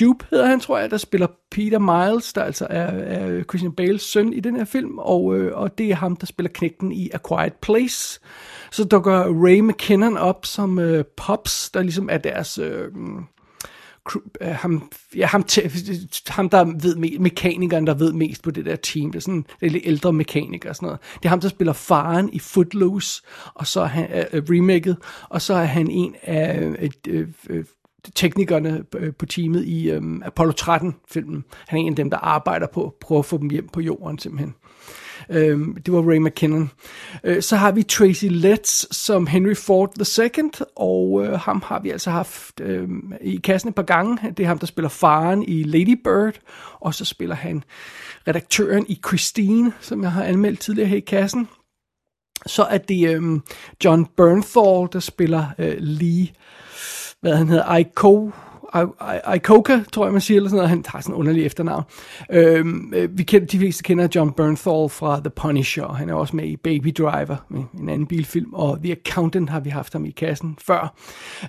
Jupe 0.00 0.24
hedder 0.30 0.46
han, 0.46 0.60
tror 0.60 0.78
jeg, 0.78 0.90
der 0.90 0.96
spiller 0.96 1.26
Peter 1.50 1.78
Miles, 1.78 2.32
der 2.32 2.42
altså 2.42 2.66
er, 2.70 2.86
er 2.86 3.42
Christian 3.42 3.72
Bales 3.72 4.02
søn 4.02 4.32
i 4.32 4.40
den 4.40 4.56
her 4.56 4.64
film, 4.64 4.98
og, 4.98 5.36
øh, 5.36 5.58
og 5.58 5.78
det 5.78 5.90
er 5.90 5.94
ham, 5.94 6.16
der 6.16 6.26
spiller 6.26 6.50
knægten 6.54 6.92
i 6.92 7.10
A 7.14 7.18
Quiet 7.28 7.52
Place. 7.52 8.20
Så 8.72 8.84
dukker 8.84 9.44
Ray 9.44 9.60
McKinnon 9.60 10.16
op 10.16 10.46
som 10.46 10.78
øh, 10.78 11.04
Pops, 11.16 11.70
der 11.70 11.82
ligesom 11.82 12.08
er 12.12 12.18
deres... 12.18 12.58
Øh, 12.58 12.84
øh 14.40 14.48
ham, 14.48 14.90
ja, 15.16 15.26
ham, 15.26 15.44
ham, 16.28 16.48
der 16.48 16.64
ved 16.64 16.96
me- 16.96 17.18
mekanikeren, 17.18 17.86
der 17.86 17.94
ved 17.94 18.12
mest 18.12 18.42
på 18.42 18.50
det 18.50 18.64
der 18.64 18.76
team. 18.76 19.12
Det 19.12 19.18
er 19.18 19.20
sådan 19.20 19.46
det 19.60 19.66
er 19.66 19.70
lidt 19.70 19.86
ældre 19.86 20.12
mekaniker 20.12 20.68
og 20.68 20.76
sådan 20.76 20.86
noget. 20.86 21.00
Det 21.14 21.24
er 21.24 21.28
ham, 21.28 21.40
der 21.40 21.48
spiller 21.48 21.72
faren 21.72 22.30
i 22.32 22.38
Footloose, 22.38 23.22
og 23.54 23.66
så 23.66 23.80
er 23.80 23.86
han 23.86 24.08
øh, 24.12 24.24
øh 24.32 24.42
remaket, 24.50 24.96
og 25.28 25.42
så 25.42 25.54
er 25.54 25.64
han 25.64 25.90
en 25.90 26.14
af 26.22 26.60
øh, 26.60 26.90
øh, 27.08 27.28
øh 27.50 27.64
teknikerne 28.14 28.84
øh, 28.96 29.12
på 29.14 29.26
teamet 29.26 29.64
i 29.64 29.90
øhm, 29.90 30.22
Apollo 30.24 30.52
13-filmen. 30.60 31.44
Han 31.68 31.78
er 31.78 31.82
en 31.82 31.92
af 31.92 31.96
dem, 31.96 32.10
der 32.10 32.16
arbejder 32.16 32.66
på 32.66 32.84
at 32.84 32.92
prøve 33.00 33.18
at 33.18 33.24
få 33.24 33.38
dem 33.38 33.50
hjem 33.50 33.68
på 33.68 33.80
jorden 33.80 34.18
simpelthen. 34.18 34.54
Øhm, 35.30 35.76
det 35.82 35.94
var 35.94 36.10
Ray 36.10 36.16
McKinnon. 36.16 36.70
Øh, 37.24 37.42
så 37.42 37.56
har 37.56 37.72
vi 37.72 37.82
Tracy 37.82 38.24
Letts 38.30 38.96
som 38.96 39.26
Henry 39.26 39.54
Ford 39.54 40.18
II, 40.18 40.50
og 40.76 41.24
øh, 41.24 41.32
ham 41.32 41.62
har 41.66 41.80
vi 41.80 41.90
altså 41.90 42.10
haft 42.10 42.60
øh, 42.60 42.88
i 43.20 43.36
kassen 43.36 43.68
et 43.68 43.74
par 43.74 43.82
gange. 43.82 44.18
Det 44.36 44.42
er 44.42 44.46
ham, 44.46 44.58
der 44.58 44.66
spiller 44.66 44.88
faren 44.88 45.42
i 45.42 45.62
Lady 45.62 46.00
Bird, 46.04 46.34
og 46.80 46.94
så 46.94 47.04
spiller 47.04 47.34
han 47.34 47.64
redaktøren 48.28 48.86
i 48.88 49.00
Christine, 49.06 49.72
som 49.80 50.02
jeg 50.02 50.12
har 50.12 50.24
anmeldt 50.24 50.60
tidligere 50.60 50.88
her 50.88 50.96
i 50.96 51.00
kassen. 51.00 51.48
Så 52.46 52.62
er 52.62 52.78
det 52.78 53.14
øh, 53.14 53.40
John 53.84 54.06
Bernthal, 54.16 54.88
der 54.92 55.00
spiller 55.00 55.46
øh, 55.58 55.76
Lee, 55.78 56.28
hvad 57.20 57.36
han 57.36 57.48
hedder, 57.48 57.76
Iko, 57.76 58.32
Ikoka, 59.34 59.80
tror 59.92 60.04
jeg 60.04 60.12
man 60.12 60.20
siger, 60.20 60.36
eller 60.36 60.48
sådan 60.48 60.56
noget. 60.56 60.70
Han 60.70 60.84
har 60.86 61.00
sådan 61.00 61.14
en 61.14 61.18
underlig 61.18 61.46
efternavn. 61.46 61.84
Øhm, 62.32 62.92
øh, 62.96 63.18
vi 63.18 63.22
kender, 63.22 63.46
de 63.46 63.58
fleste 63.58 63.82
kender 63.82 64.08
John 64.14 64.32
Bernthal 64.32 64.88
fra 64.88 65.20
The 65.20 65.30
Punisher. 65.30 65.92
Han 65.92 66.08
er 66.08 66.14
også 66.14 66.36
med 66.36 66.44
i 66.44 66.56
Baby 66.56 66.94
Driver, 66.98 67.36
en 67.80 67.88
anden 67.88 68.06
bilfilm. 68.06 68.54
Og 68.54 68.78
The 68.82 68.92
Accountant 68.92 69.50
har 69.50 69.60
vi 69.60 69.70
haft 69.70 69.92
ham 69.92 70.04
i 70.04 70.10
kassen 70.10 70.58
før. 70.66 70.94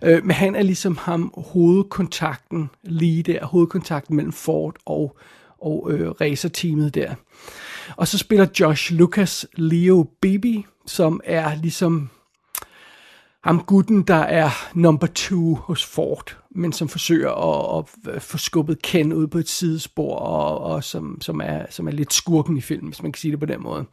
Øh, 0.04 0.26
men 0.26 0.32
han 0.32 0.56
er 0.56 0.64
ligesom 0.64 0.98
ham 0.98 1.34
hovedkontakten 1.38 2.70
lige 2.84 3.24
der. 3.24 3.46
Hovedkontakten 3.46 4.16
mellem 4.16 4.34
Ford 4.34 4.76
og, 4.86 5.18
og 5.62 5.92
øh, 5.92 6.10
racerteamet 6.10 6.96
der. 6.96 7.14
Og 7.98 8.08
så 8.08 8.18
spiller 8.18 8.46
Josh 8.60 8.94
Lucas 8.94 9.46
Leo 9.54 10.08
Baby, 10.22 10.66
som 10.86 11.22
er 11.24 11.56
ligesom 11.56 12.10
ham 13.44 13.64
gutten, 13.64 14.02
der 14.02 14.16
er 14.16 14.50
number 14.74 15.08
two 15.08 15.56
hos 15.56 15.86
Ford, 15.86 16.38
men 16.52 16.74
som 16.74 16.90
forsøger 16.90 17.32
at, 17.78 17.86
at 18.16 18.22
få 18.22 18.38
skubbet 18.38 18.82
Ken 18.82 19.14
ud 19.14 19.28
på 19.28 19.38
et 19.38 19.50
sidespor, 19.50 20.16
og, 20.16 20.60
og 20.60 20.84
som, 20.84 21.22
som, 21.22 21.42
er, 21.44 21.66
som 21.70 21.88
er 21.88 21.92
lidt 21.92 22.14
skurken 22.14 22.58
i 22.58 22.62
filmen, 22.62 22.88
hvis 22.88 23.04
man 23.04 23.12
kan 23.12 23.20
sige 23.20 23.32
det 23.32 23.40
på 23.40 23.46
den 23.46 23.64
måde. 23.64 23.86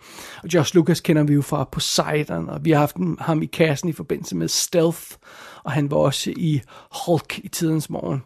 Og 0.42 0.54
Josh 0.54 0.74
Lucas 0.74 1.00
kender 1.00 1.22
vi 1.22 1.34
jo 1.34 1.42
fra 1.42 1.64
Poseidon, 1.64 2.48
og 2.48 2.64
vi 2.64 2.70
har 2.70 2.78
haft 2.78 2.96
ham 3.20 3.42
i 3.42 3.46
kassen 3.46 3.88
i 3.88 3.92
forbindelse 3.92 4.36
med 4.36 4.48
Stealth, 4.48 5.02
og 5.64 5.72
han 5.72 5.90
var 5.90 5.96
også 5.96 6.30
i 6.36 6.60
Hulk 7.06 7.38
i 7.38 7.48
tidens 7.48 7.90
morgen. 7.90 8.22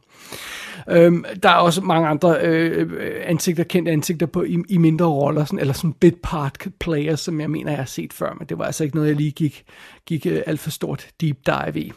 Øhm, 0.89 1.25
der 1.43 1.49
er 1.49 1.55
også 1.55 1.81
mange 1.81 2.09
andre 2.09 2.41
øh, 2.41 2.91
ansigter, 3.25 3.65
kendte 3.65 3.93
ansigter 3.93 4.27
på 4.27 4.43
i, 4.43 4.59
i 4.69 4.79
mindre 4.79 5.07
roller, 5.07 5.45
sådan, 5.45 5.59
eller 5.59 5.75
sådan 5.75 5.93
bit 5.93 6.15
part 6.23 6.59
players, 6.81 7.21
som 7.21 7.41
jeg 7.41 7.51
mener, 7.51 7.71
jeg 7.71 7.79
har 7.79 7.85
set 7.85 8.13
før, 8.13 8.35
men 8.39 8.49
det 8.49 8.59
var 8.59 8.65
altså 8.65 8.85
ikke 8.85 8.97
noget, 8.97 9.09
jeg 9.09 9.17
lige 9.17 9.31
gik, 9.31 9.65
gik 10.07 10.27
uh, 10.27 10.39
alt 10.47 10.61
for 10.61 10.71
stort 10.71 11.07
deep 11.21 11.37
dive 11.47 11.81
i. 11.81 11.93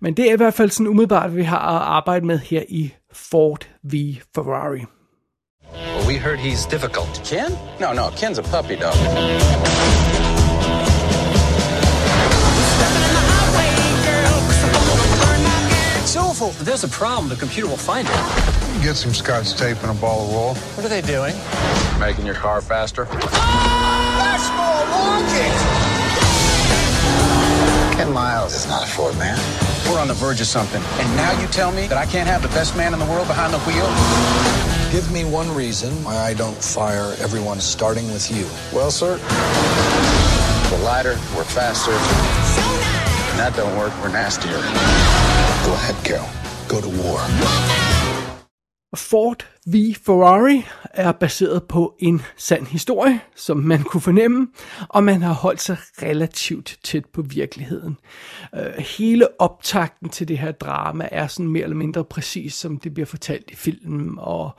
Men 0.00 0.14
det 0.14 0.28
er 0.28 0.34
i 0.34 0.36
hvert 0.36 0.54
fald 0.54 0.70
sådan 0.70 0.86
umiddelbart, 0.86 1.36
vi 1.36 1.42
har 1.42 1.58
at 1.58 1.82
arbejde 1.82 2.26
med 2.26 2.38
her 2.38 2.62
i 2.68 2.94
Ford 3.12 3.68
v 3.82 3.94
Ferrari. 4.34 4.84
Well, 5.74 6.06
we 6.08 6.18
heard 6.18 6.38
he's 6.38 6.66
difficult. 6.70 7.22
Ken? 7.24 7.50
No, 7.80 7.92
no, 7.92 8.10
Ken's 8.10 8.38
a 8.38 8.42
puppy 8.42 8.76
dog. 8.82 10.21
If 16.48 16.58
there's 16.60 16.82
a 16.82 16.88
problem, 16.88 17.28
the 17.28 17.36
computer 17.36 17.68
will 17.68 17.76
find 17.76 18.08
it. 18.08 18.82
Get 18.82 18.96
some 18.96 19.14
scotch 19.14 19.54
tape 19.54 19.80
and 19.82 19.96
a 19.96 20.00
ball 20.00 20.24
of 20.24 20.32
wool. 20.32 20.54
What 20.74 20.84
are 20.84 20.88
they 20.88 21.00
doing? 21.00 21.34
Making 22.00 22.26
your 22.26 22.34
car 22.34 22.60
faster. 22.60 23.06
Ah, 23.10 24.18
that's 24.18 24.48
more 24.58 24.82
rocket! 24.90 25.56
Ken 27.96 28.12
Miles 28.12 28.54
is 28.56 28.66
not 28.66 28.82
a 28.82 28.86
Ford 28.86 29.16
man. 29.18 29.38
We're 29.88 30.00
on 30.00 30.08
the 30.08 30.14
verge 30.14 30.40
of 30.40 30.48
something. 30.48 30.82
And 30.98 31.16
now 31.16 31.30
you 31.40 31.46
tell 31.48 31.70
me 31.70 31.86
that 31.86 31.96
I 31.98 32.06
can't 32.06 32.26
have 32.26 32.42
the 32.42 32.48
best 32.48 32.76
man 32.76 32.92
in 32.92 32.98
the 32.98 33.06
world 33.06 33.28
behind 33.28 33.54
the 33.54 33.60
wheel? 33.60 33.86
Give 34.90 35.12
me 35.12 35.24
one 35.24 35.54
reason 35.54 35.92
why 36.02 36.16
I 36.16 36.34
don't 36.34 36.56
fire 36.56 37.14
everyone 37.20 37.60
starting 37.60 38.10
with 38.12 38.28
you. 38.30 38.48
Well, 38.76 38.90
sir, 38.90 39.20
we're 40.72 40.84
lighter, 40.84 41.16
we're 41.36 41.44
faster. 41.44 41.92
And 41.92 43.38
that 43.38 43.54
don't 43.54 43.78
work, 43.78 43.92
we're 44.02 44.08
nastier. 44.08 45.21
Go 45.64 45.72
ahead. 45.74 45.96
Go 46.68 46.80
to 46.80 46.88
war. 46.88 47.20
Ford 48.96 49.44
v 49.66 49.94
Ferrari 50.06 50.64
er 50.84 51.12
baseret 51.12 51.62
på 51.62 51.94
en 51.98 52.22
sand 52.36 52.66
historie, 52.66 53.20
som 53.36 53.56
man 53.56 53.82
kunne 53.82 54.00
fornemme, 54.00 54.48
og 54.88 55.04
man 55.04 55.22
har 55.22 55.32
holdt 55.32 55.60
sig 55.60 55.76
relativt 56.02 56.78
tæt 56.84 57.04
på 57.06 57.22
virkeligheden. 57.22 57.96
Øh, 58.54 58.84
hele 58.98 59.40
optakten 59.40 60.08
til 60.08 60.28
det 60.28 60.38
her 60.38 60.52
drama 60.52 61.08
er 61.12 61.26
sådan 61.26 61.48
mere 61.48 61.62
eller 61.62 61.76
mindre 61.76 62.04
præcis, 62.04 62.54
som 62.54 62.78
det 62.78 62.94
bliver 62.94 63.06
fortalt 63.06 63.50
i 63.50 63.54
filmen, 63.54 64.14
og 64.18 64.50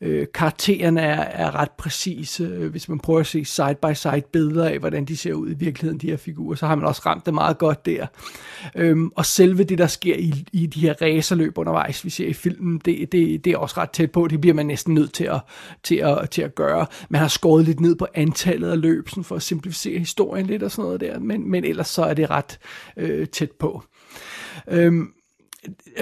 øh, 0.00 0.26
karaktererne 0.34 1.00
er, 1.00 1.20
er 1.20 1.54
ret 1.54 1.70
præcise. 1.70 2.44
Øh, 2.44 2.70
hvis 2.70 2.88
man 2.88 2.98
prøver 2.98 3.20
at 3.20 3.26
se 3.26 3.44
side-by-side 3.44 4.22
billeder 4.32 4.68
af, 4.68 4.78
hvordan 4.78 5.04
de 5.04 5.16
ser 5.16 5.32
ud 5.32 5.50
i 5.50 5.54
virkeligheden, 5.54 6.00
de 6.00 6.10
her 6.10 6.16
figurer, 6.16 6.56
så 6.56 6.66
har 6.66 6.74
man 6.74 6.86
også 6.86 7.02
ramt 7.06 7.26
det 7.26 7.34
meget 7.34 7.58
godt 7.58 7.86
der. 7.86 8.06
Um, 8.80 9.12
og 9.16 9.26
selve 9.26 9.64
det, 9.64 9.78
der 9.78 9.86
sker 9.86 10.16
i, 10.16 10.44
i 10.52 10.66
de 10.66 10.80
her 10.80 10.94
racerløb 11.02 11.58
undervejs, 11.58 12.04
vi 12.04 12.10
ser 12.10 12.26
i 12.26 12.32
filmen, 12.32 12.80
det, 12.84 13.12
det, 13.12 13.44
det 13.44 13.52
er 13.52 13.58
også 13.58 13.80
ret 13.80 13.90
tæt 13.90 14.10
på. 14.10 14.28
Det 14.28 14.40
bliver 14.40 14.51
man 14.56 14.66
næsten 14.66 14.94
nødt 14.94 15.12
til 15.12 15.24
at, 15.24 15.40
til 15.82 15.96
at, 15.96 16.30
til 16.30 16.42
at 16.42 16.54
gøre. 16.54 16.86
Man 17.08 17.20
har 17.20 17.28
skåret 17.28 17.64
lidt 17.64 17.80
ned 17.80 17.96
på 17.96 18.06
antallet 18.14 18.70
af 18.70 18.80
løb, 18.80 19.08
sådan 19.08 19.24
for 19.24 19.36
at 19.36 19.42
simplificere 19.42 19.98
historien 19.98 20.46
lidt 20.46 20.62
og 20.62 20.70
sådan 20.70 20.84
noget 20.84 21.00
der, 21.00 21.18
men, 21.18 21.50
men 21.50 21.64
ellers 21.64 21.88
så 21.88 22.02
er 22.02 22.14
det 22.14 22.30
ret 22.30 22.58
øh, 22.96 23.26
tæt 23.26 23.50
på. 23.50 23.82
Øhm, 24.68 25.08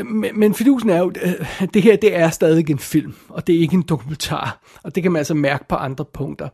men, 0.04 0.38
men 0.38 0.54
fidusen 0.54 0.90
er 0.90 0.99
jo, 0.99 1.12
øh, 1.23 1.69
det 1.75 1.83
her 1.83 1.97
det 1.97 2.16
er 2.16 2.30
stadig 2.30 2.71
en 2.71 2.78
film, 2.78 3.14
og 3.28 3.47
det 3.47 3.54
er 3.54 3.61
ikke 3.61 3.75
en 3.75 3.83
dokumentar, 3.83 4.61
og 4.83 4.95
det 4.95 5.02
kan 5.02 5.12
man 5.12 5.19
altså 5.21 5.35
mærke 5.35 5.64
på 5.69 5.75
andre 5.75 6.04
punkter. 6.04 6.49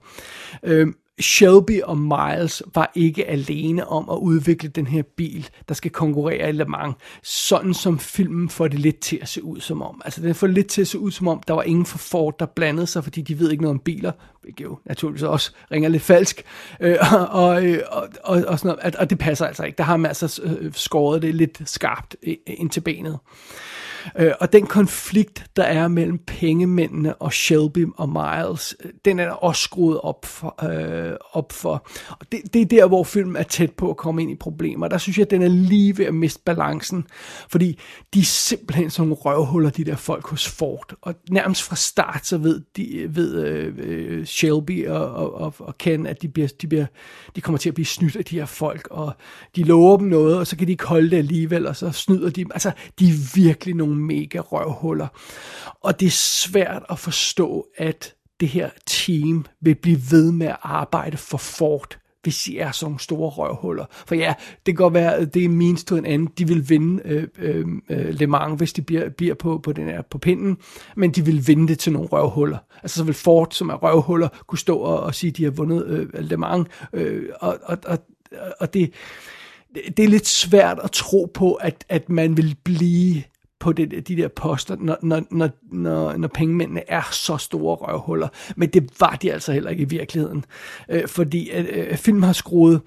Øhm, 0.63 0.95
Shelby 1.21 1.83
og 1.83 1.99
Miles 1.99 2.63
var 2.75 2.93
ikke 2.95 3.27
alene 3.27 3.89
om 3.89 4.11
at 4.11 4.17
udvikle 4.17 4.69
den 4.69 4.87
her 4.87 5.03
bil, 5.03 5.49
der 5.69 5.75
skal 5.75 5.91
konkurrere 5.91 6.49
i 6.49 6.53
Le 6.53 6.65
Mans, 6.65 6.95
sådan 7.23 7.75
som 7.75 7.99
filmen 7.99 8.49
får 8.49 8.69
det 8.69 8.79
lidt 8.79 9.01
til 9.01 9.19
at 9.23 9.29
se 9.29 9.45
ud 9.45 9.61
som 9.61 9.83
om. 9.83 10.03
Altså 10.05 10.23
den 10.23 10.35
får 10.35 10.47
det 10.47 10.55
lidt 10.55 10.67
til 10.67 10.81
at 10.81 10.89
se 10.89 10.99
ud 10.99 11.11
som 11.11 11.29
om, 11.29 11.43
der 11.49 11.55
var 11.55 11.63
ingen 11.63 11.87
for 11.87 11.99
Ford, 11.99 12.39
der 12.39 12.47
blandede 12.47 12.87
sig, 12.87 13.05
fordi 13.05 13.23
de 13.23 13.39
ved 13.39 13.51
ikke 13.51 13.63
noget 13.63 13.75
om 13.75 13.81
biler, 13.81 14.13
hvilket 14.43 14.65
jo 14.65 14.79
naturligvis 14.85 15.23
også 15.23 15.53
ringer 15.71 15.89
lidt 15.89 16.03
falsk, 16.03 16.43
øh, 16.81 16.97
og, 17.31 17.67
øh, 17.67 17.83
og, 17.91 18.09
og, 18.25 18.45
og, 18.47 18.59
sådan 18.59 18.77
noget, 18.83 18.97
og 18.97 19.11
det 19.11 19.19
passer 19.19 19.47
altså 19.47 19.65
ikke. 19.65 19.77
Der 19.77 19.85
har 19.85 19.97
man 19.97 20.09
altså 20.09 20.43
øh, 20.43 20.73
skåret 20.75 21.23
det 21.23 21.35
lidt 21.35 21.63
skarpt 21.65 22.17
øh, 22.23 22.37
ind 22.47 22.71
til 22.71 22.81
benet. 22.81 23.13
Øh, 23.13 23.76
Øh, 24.19 24.33
og 24.41 24.53
den 24.53 24.67
konflikt, 24.67 25.47
der 25.57 25.63
er 25.63 25.89
mellem 25.89 26.19
pengemændene 26.19 27.15
og 27.15 27.33
Shelby 27.33 27.87
og 27.97 28.09
Miles, 28.09 28.77
øh, 28.85 28.91
den 29.05 29.19
er 29.19 29.31
også 29.31 29.63
skruet 29.63 30.01
op 30.01 30.25
for. 30.25 30.65
Øh, 30.71 31.17
op 31.33 31.53
for. 31.53 31.87
Og 32.09 32.33
det, 32.33 32.41
det 32.55 32.63
er 32.63 32.67
der, 32.67 32.87
hvor 32.87 33.05
filmen 33.05 33.37
er 33.37 33.43
tæt 33.43 33.73
på 33.73 33.91
at 33.91 33.97
komme 33.97 34.23
ind 34.23 34.31
i 34.31 34.35
problemer. 34.35 34.89
Der 34.89 34.99
synes 34.99 35.19
jeg, 35.19 35.25
at 35.25 35.31
den 35.31 35.43
er 35.43 35.49
lige 35.49 35.99
ved 35.99 36.07
at 36.07 36.15
miste 36.15 36.43
balancen, 36.45 37.05
fordi 37.49 37.79
de 38.15 38.21
er 38.21 38.25
simpelthen 38.25 38.91
sådan 38.91 39.09
nogle 39.09 39.23
røvhuller, 39.23 39.71
de 39.71 39.85
der 39.85 39.97
folk 39.97 40.27
hos 40.27 40.49
Ford. 40.49 40.95
Og 41.01 41.15
nærmest 41.31 41.63
fra 41.63 41.77
start, 41.77 42.27
så 42.27 42.39
ved, 42.39 42.61
de, 42.77 43.07
ved 43.09 43.45
øh, 43.45 43.75
øh 43.79 44.27
Shelby 44.27 44.89
og, 44.89 45.35
og, 45.35 45.55
og 45.59 45.79
Ken, 45.79 46.07
at 46.07 46.23
de, 46.23 46.29
bliver, 46.29 46.49
de, 46.63 46.67
bliver, 46.67 46.87
de 47.37 47.41
kommer 47.41 47.59
til 47.59 47.69
at 47.69 47.75
blive 47.75 47.87
snydt 47.87 48.17
af 48.17 48.25
de 48.25 48.39
her 48.39 48.47
folk, 48.47 48.89
og 48.91 49.13
de 49.57 49.63
lover 49.63 49.97
dem 49.97 50.07
noget, 50.07 50.39
og 50.39 50.47
så 50.47 50.57
kan 50.57 50.67
de 50.67 50.73
ikke 50.73 50.87
holde 50.87 51.11
det 51.11 51.17
alligevel, 51.17 51.67
og 51.67 51.77
så 51.77 51.93
snyder 51.93 52.31
de 52.31 52.45
dem. 52.45 52.51
Altså, 52.55 52.73
de 52.99 53.09
er 53.09 53.35
virkelig 53.35 53.75
nogle 53.97 54.07
mega 54.07 54.39
røvhuller. 54.39 55.09
Og 55.81 56.01
det 56.01 56.07
er 56.07 56.11
svært 56.11 56.83
at 56.91 56.99
forstå, 56.99 57.67
at 57.77 58.15
det 58.41 58.49
her 58.49 58.71
team 58.87 59.47
vil 59.61 59.75
blive 59.75 60.01
ved 60.11 60.33
med 60.33 60.47
at 60.47 60.57
arbejde 60.63 61.17
for 61.17 61.39
Ford, 61.39 61.99
hvis 62.23 62.43
de 62.43 62.59
er 62.59 62.71
sådan 62.73 62.85
nogle 62.91 63.01
store 63.01 63.31
røvhuller. 63.31 63.85
For 64.07 64.15
ja, 64.15 64.35
det 64.39 64.65
kan 64.65 64.75
godt 64.75 64.95
være, 64.95 65.15
at 65.15 65.35
det 65.35 65.45
er 65.45 65.49
means 65.49 65.85
to 65.85 65.97
en 65.97 66.07
anden. 66.07 66.29
De 66.39 66.49
vil 66.49 66.69
vinde 66.69 67.03
øh, 67.05 67.29
øh, 67.39 67.67
øh, 67.91 68.09
Le 68.09 68.27
Mans, 68.27 68.59
hvis 68.59 68.73
de 68.73 68.83
bliver, 68.83 69.09
bliver 69.09 69.35
på, 69.35 69.59
på, 69.59 69.73
den 69.73 69.87
her, 69.87 70.03
på 70.03 70.19
pinden, 70.19 70.57
men 70.97 71.11
de 71.11 71.25
vil 71.25 71.49
vinde 71.49 71.69
det 71.69 71.79
til 71.79 71.93
nogle 71.93 72.09
røvhuller. 72.09 72.59
Altså 72.83 72.97
så 72.97 73.05
vil 73.05 73.15
Ford, 73.15 73.49
som 73.51 73.69
er 73.69 73.75
røvhuller, 73.75 74.29
kunne 74.47 74.59
stå 74.59 74.79
og, 74.79 75.01
og 75.01 75.15
sige, 75.15 75.31
at 75.31 75.37
de 75.37 75.45
har 75.45 75.51
vundet 75.51 75.87
øh, 75.87 76.09
Le 76.15 76.37
Mans, 76.37 76.69
øh, 76.93 77.29
og, 77.41 77.59
og, 77.63 77.79
og, 77.87 77.99
og 78.61 78.75
det, 78.75 78.93
det 79.97 80.05
er 80.05 80.09
lidt 80.09 80.29
svært 80.29 80.79
at 80.85 80.91
tro 80.91 81.31
på, 81.35 81.55
at, 81.55 81.85
at 81.89 82.09
man 82.09 82.37
vil 82.37 82.57
blive 82.65 83.23
på 83.61 83.73
det, 83.73 84.09
de 84.09 84.17
der 84.17 84.29
poster, 84.29 84.77
når, 84.81 84.99
når, 85.03 85.23
når, 85.31 85.51
når, 85.73 86.17
når 86.17 86.29
pengemændene 86.29 86.91
er 86.91 87.09
så 87.13 87.37
store 87.37 87.77
røvhuller. 87.77 88.29
Men 88.57 88.69
det 88.69 89.01
var 89.01 89.17
de 89.23 89.33
altså 89.33 89.53
heller 89.53 89.71
ikke 89.71 89.83
i 89.83 89.89
virkeligheden. 89.89 90.45
Øh, 90.91 91.09
fordi 91.09 91.51
øh, 91.51 91.97
filmen 91.97 92.23
har 92.23 92.33
skruet, 92.33 92.81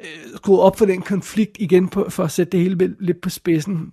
øh, 0.00 0.36
skruet 0.36 0.60
op 0.60 0.78
for 0.78 0.86
den 0.86 1.02
konflikt 1.02 1.56
igen 1.60 1.88
på, 1.88 2.10
for 2.10 2.24
at 2.24 2.30
sætte 2.30 2.52
det 2.52 2.60
hele 2.60 2.96
lidt 3.00 3.20
på 3.20 3.30
spidsen. 3.30 3.92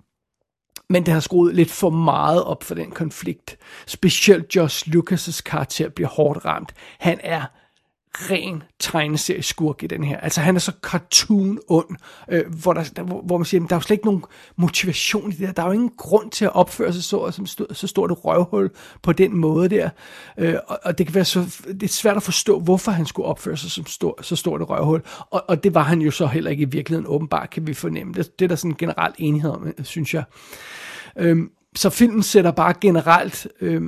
Men 0.88 1.06
det 1.06 1.14
har 1.14 1.20
skruet 1.20 1.54
lidt 1.54 1.70
for 1.70 1.90
meget 1.90 2.44
op 2.44 2.64
for 2.64 2.74
den 2.74 2.90
konflikt. 2.90 3.56
Specielt 3.86 4.56
Josh 4.56 4.88
Lucas' 4.88 5.42
karakter 5.42 5.88
bliver 5.88 6.08
hårdt 6.08 6.44
ramt. 6.44 6.72
Han 6.98 7.18
er 7.22 7.42
ren 8.30 8.62
tegneserieskurk 8.78 9.82
i 9.82 9.86
den 9.86 10.04
her. 10.04 10.16
Altså 10.20 10.40
han 10.40 10.56
er 10.56 10.60
så 10.60 10.72
cartoon 10.82 11.58
ond, 11.68 11.96
øh, 12.30 12.54
hvor, 12.62 12.72
der, 12.72 12.84
der, 12.96 13.02
hvor 13.02 13.36
man 13.38 13.44
siger, 13.44 13.66
der 13.66 13.74
er 13.74 13.76
jo 13.76 13.80
slet 13.80 13.94
ikke 13.94 14.06
nogen 14.06 14.24
motivation 14.56 15.32
i 15.32 15.34
det 15.34 15.46
der. 15.46 15.52
Der 15.52 15.62
er 15.62 15.66
jo 15.66 15.72
ingen 15.72 15.92
grund 15.96 16.30
til 16.30 16.44
at 16.44 16.54
opføre 16.54 16.92
sig 16.92 17.04
så, 17.04 17.30
som 17.30 17.46
stå, 17.46 17.66
så 17.72 17.86
stort 17.86 18.10
et 18.10 18.24
røvhul 18.24 18.70
på 19.02 19.12
den 19.12 19.36
måde 19.36 19.68
der. 19.68 19.90
Øh, 20.38 20.54
og, 20.66 20.78
og 20.84 20.98
det 20.98 21.06
kan 21.06 21.14
være 21.14 21.24
så, 21.24 21.62
det 21.66 21.82
er 21.82 21.88
svært 21.88 22.16
at 22.16 22.22
forstå, 22.22 22.60
hvorfor 22.60 22.92
han 22.92 23.06
skulle 23.06 23.26
opføre 23.26 23.56
sig 23.56 23.70
som 23.70 23.86
stor, 23.86 24.18
så 24.22 24.36
stort 24.36 24.62
et 24.62 24.70
røvhul. 24.70 25.02
Og, 25.30 25.44
og 25.48 25.64
det 25.64 25.74
var 25.74 25.82
han 25.82 26.00
jo 26.00 26.10
så 26.10 26.26
heller 26.26 26.50
ikke 26.50 26.62
i 26.62 26.70
virkeligheden 26.70 27.06
åbenbart, 27.08 27.50
kan 27.50 27.66
vi 27.66 27.74
fornemme. 27.74 28.14
Det, 28.14 28.38
det 28.38 28.44
er 28.44 28.48
der 28.48 28.56
sådan 28.56 28.76
generelt 28.78 29.14
enighed 29.18 29.50
om, 29.50 29.66
øh, 29.66 29.84
synes 29.84 30.14
jeg. 30.14 30.24
Øh, 31.18 31.38
så 31.74 31.90
filmen 31.90 32.22
sætter 32.22 32.50
bare 32.50 32.74
generelt... 32.80 33.48
Øh, 33.60 33.82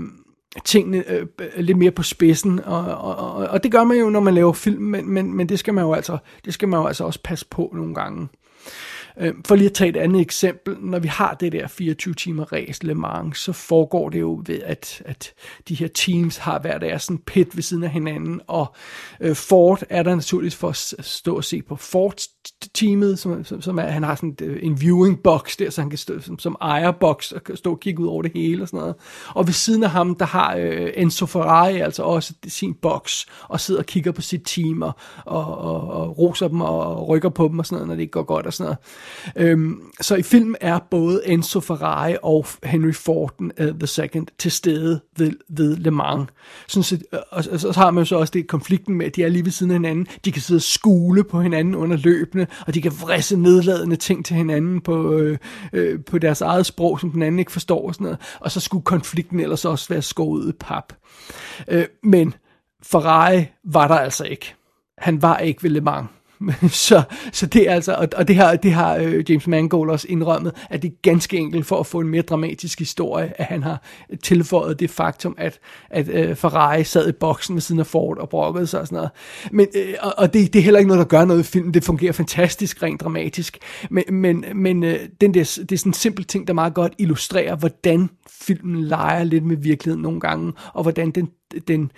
tingene 0.64 1.10
øh, 1.10 1.26
lidt 1.56 1.78
mere 1.78 1.90
på 1.90 2.02
spidsen, 2.02 2.60
og, 2.64 2.84
og, 2.84 3.16
og, 3.16 3.46
og 3.46 3.62
det 3.62 3.72
gør 3.72 3.84
man 3.84 3.98
jo, 3.98 4.10
når 4.10 4.20
man 4.20 4.34
laver 4.34 4.52
film, 4.52 4.82
men, 4.82 5.10
men, 5.10 5.34
men 5.34 5.48
det 5.48 5.58
skal 5.58 5.74
man 5.74 5.84
jo 5.84 5.92
altså, 5.92 6.18
det 6.44 6.54
skal 6.54 6.68
man 6.68 6.80
jo 6.80 6.86
altså 6.86 7.04
også 7.04 7.20
passe 7.24 7.46
på 7.50 7.72
nogle 7.74 7.94
gange. 7.94 8.28
Øh, 9.20 9.34
for 9.46 9.54
lige 9.54 9.66
at 9.66 9.72
tage 9.72 9.90
et 9.90 9.96
andet 9.96 10.20
eksempel, 10.20 10.76
når 10.80 10.98
vi 10.98 11.08
har 11.08 11.34
det 11.34 11.52
der 11.52 11.66
24 11.66 12.14
timer 12.14 12.52
race 12.52 12.86
Le 12.86 12.94
Mans, 12.94 13.38
så 13.38 13.52
foregår 13.52 14.08
det 14.08 14.20
jo 14.20 14.42
ved, 14.46 14.60
at, 14.64 15.02
at 15.04 15.32
de 15.68 15.74
her 15.74 15.88
teams 15.88 16.36
har 16.36 16.58
hver 16.58 16.78
deres 16.78 17.02
sådan 17.02 17.18
pit 17.18 17.56
ved 17.56 17.62
siden 17.62 17.84
af 17.84 17.90
hinanden, 17.90 18.40
og 18.46 18.74
øh, 19.20 19.36
Ford 19.36 19.82
er 19.90 20.02
der 20.02 20.14
naturligvis 20.14 20.56
for 20.56 20.68
at 20.68 20.94
stå 21.06 21.36
og 21.36 21.44
se 21.44 21.62
på 21.62 21.76
Ford-teamet, 21.76 23.18
som, 23.18 23.44
som, 23.44 23.62
som 23.62 23.78
er, 23.78 23.82
han 23.82 24.02
har 24.02 24.14
sådan 24.14 24.36
øh, 24.42 24.58
en 24.62 24.80
viewing 24.80 25.22
box 25.22 25.56
der, 25.56 25.70
så 25.70 25.80
han 25.80 25.90
kan 25.90 25.98
stå 25.98 26.20
som, 26.20 26.38
som 26.38 26.56
ejerbox 26.60 27.32
og 27.32 27.40
stå 27.54 27.70
og 27.70 27.80
kigge 27.80 28.02
ud 28.02 28.08
over 28.08 28.22
det 28.22 28.32
hele 28.34 28.62
og 28.62 28.68
sådan 28.68 28.80
noget. 28.80 28.94
Og 29.34 29.46
ved 29.46 29.54
siden 29.54 29.82
af 29.82 29.90
ham, 29.90 30.14
der 30.14 30.24
har 30.24 30.56
øh, 30.56 30.90
Enzo 30.96 31.26
Ferrari 31.26 31.80
altså 31.80 32.02
også 32.02 32.34
sin 32.46 32.74
box, 32.74 33.26
og 33.48 33.60
sidder 33.60 33.80
og 33.80 33.86
kigger 33.86 34.12
på 34.12 34.22
sit 34.22 34.42
team, 34.46 34.82
og, 34.82 34.92
og, 35.26 35.58
og, 35.58 35.90
og 35.90 36.18
roser 36.18 36.48
dem 36.48 36.60
og 36.60 37.08
rykker 37.08 37.28
på 37.28 37.48
dem 37.48 37.58
og 37.58 37.66
sådan 37.66 37.76
noget, 37.76 37.88
når 37.88 37.94
det 37.94 38.02
ikke 38.02 38.10
går 38.10 38.22
godt 38.22 38.46
og 38.46 38.52
sådan 38.52 38.64
noget. 38.64 38.78
Øhm, 39.36 39.82
så 40.00 40.16
i 40.16 40.22
film 40.22 40.54
er 40.60 40.78
både 40.90 41.22
Enzo 41.28 41.60
Ferrari 41.60 42.16
og 42.22 42.46
Henry 42.64 42.92
Ford 42.92 43.34
uh, 43.40 43.66
the 43.78 43.86
Second 43.86 44.26
til 44.38 44.50
stede 44.50 45.00
ved, 45.16 45.32
ved 45.48 45.76
Le 45.76 45.90
Mans. 45.90 46.28
Sådan 46.68 46.82
så, 46.82 46.98
øh, 47.12 47.18
og, 47.30 47.44
og, 47.52 47.60
så 47.60 47.72
har 47.76 47.90
man 47.90 48.00
jo 48.00 48.04
så 48.04 48.16
også 48.16 48.30
det 48.30 48.46
konflikten 48.46 48.94
med, 48.94 49.06
at 49.06 49.16
de 49.16 49.22
er 49.22 49.28
lige 49.28 49.44
ved 49.44 49.52
siden 49.52 49.70
af 49.70 49.74
hinanden. 49.74 50.06
De 50.24 50.32
kan 50.32 50.42
sidde 50.42 50.58
og 50.58 50.62
skule 50.62 51.24
på 51.24 51.40
hinanden 51.40 51.74
under 51.74 51.96
løbende, 51.96 52.46
og 52.66 52.74
de 52.74 52.82
kan 52.82 52.92
vrisse 53.00 53.36
nedladende 53.36 53.96
ting 53.96 54.24
til 54.24 54.36
hinanden 54.36 54.80
på, 54.80 55.12
øh, 55.12 55.38
øh, 55.72 56.04
på 56.04 56.18
deres 56.18 56.40
eget 56.40 56.66
sprog, 56.66 57.00
som 57.00 57.10
den 57.10 57.22
anden 57.22 57.38
ikke 57.38 57.52
forstår 57.52 57.86
og 57.88 57.94
sådan 57.94 58.04
noget. 58.04 58.18
Og 58.40 58.50
så 58.50 58.60
skulle 58.60 58.84
konflikten 58.84 59.40
ellers 59.40 59.64
også 59.64 59.88
være 59.88 60.02
skåret 60.02 60.38
ud 60.38 60.48
i 60.48 60.56
pap. 60.60 60.92
Øh, 61.68 61.84
men 62.02 62.34
Ferrari 62.82 63.46
var 63.64 63.88
der 63.88 63.94
altså 63.94 64.24
ikke. 64.24 64.54
Han 64.98 65.22
var 65.22 65.38
ikke 65.38 65.62
ved 65.62 65.70
Le 65.70 65.80
Mans. 65.80 66.08
så, 66.88 67.02
så 67.32 67.46
det 67.46 67.68
er 67.68 67.74
altså, 67.74 67.94
og, 67.94 68.08
og 68.16 68.28
det 68.28 68.36
har, 68.36 68.56
det 68.56 68.72
har 68.72 68.96
øh, 68.96 69.30
James 69.30 69.46
Mangold 69.46 69.90
også 69.90 70.06
indrømmet, 70.10 70.52
at 70.70 70.82
det 70.82 70.88
er 70.88 70.94
ganske 71.02 71.36
enkelt 71.36 71.66
for 71.66 71.80
at 71.80 71.86
få 71.86 72.00
en 72.00 72.08
mere 72.08 72.22
dramatisk 72.22 72.78
historie, 72.78 73.32
at 73.40 73.44
han 73.44 73.62
har 73.62 73.82
tilføjet 74.22 74.80
det 74.80 74.90
faktum, 74.90 75.34
at, 75.38 75.58
at 75.90 76.08
øh, 76.08 76.36
Ferrari 76.36 76.84
sad 76.84 77.08
i 77.08 77.12
boksen 77.12 77.54
ved 77.54 77.60
siden 77.60 77.80
af 77.80 77.86
Ford 77.86 78.18
og 78.18 78.28
brokkede 78.28 78.66
sig 78.66 78.80
og 78.80 78.86
sådan 78.86 78.96
noget. 78.96 79.10
Men, 79.52 79.66
øh, 79.74 79.94
og, 80.00 80.14
og 80.18 80.34
det, 80.34 80.52
det 80.52 80.58
er 80.58 80.62
heller 80.62 80.78
ikke 80.78 80.88
noget, 80.88 80.98
der 80.98 81.18
gør 81.18 81.24
noget 81.24 81.40
i 81.40 81.42
filmen. 81.42 81.74
Det 81.74 81.84
fungerer 81.84 82.12
fantastisk, 82.12 82.82
rent 82.82 83.00
dramatisk. 83.00 83.58
Men, 83.90 84.04
men, 84.10 84.44
men 84.54 84.84
øh, 84.84 84.98
den 85.20 85.34
der, 85.34 85.58
det 85.68 85.72
er 85.72 85.76
sådan 85.76 85.90
en 85.90 85.94
simpel 85.94 86.24
ting, 86.24 86.46
der 86.46 86.52
meget 86.52 86.74
godt 86.74 86.92
illustrerer, 86.98 87.56
hvordan 87.56 88.10
filmen 88.30 88.84
leger 88.84 89.24
lidt 89.24 89.44
med 89.44 89.56
virkeligheden 89.56 90.02
nogle 90.02 90.20
gange, 90.20 90.52
og 90.74 90.82
hvordan 90.82 91.10
den, 91.10 91.28
den, 91.68 91.92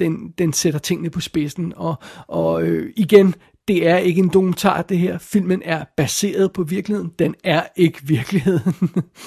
den, 0.00 0.34
den 0.38 0.52
sætter 0.52 0.80
tingene 0.80 1.10
på 1.10 1.20
spidsen. 1.20 1.72
Og, 1.76 1.94
og 2.26 2.62
øh, 2.62 2.92
igen, 2.96 3.34
det 3.68 3.88
er 3.88 3.96
ikke 3.96 4.18
en 4.18 4.28
dokumentar, 4.28 4.82
det 4.82 4.98
her. 4.98 5.18
Filmen 5.18 5.62
er 5.64 5.84
baseret 5.96 6.52
på 6.52 6.62
virkeligheden. 6.62 7.12
Den 7.18 7.34
er 7.44 7.62
ikke 7.76 7.98
virkeligheden. 8.02 8.74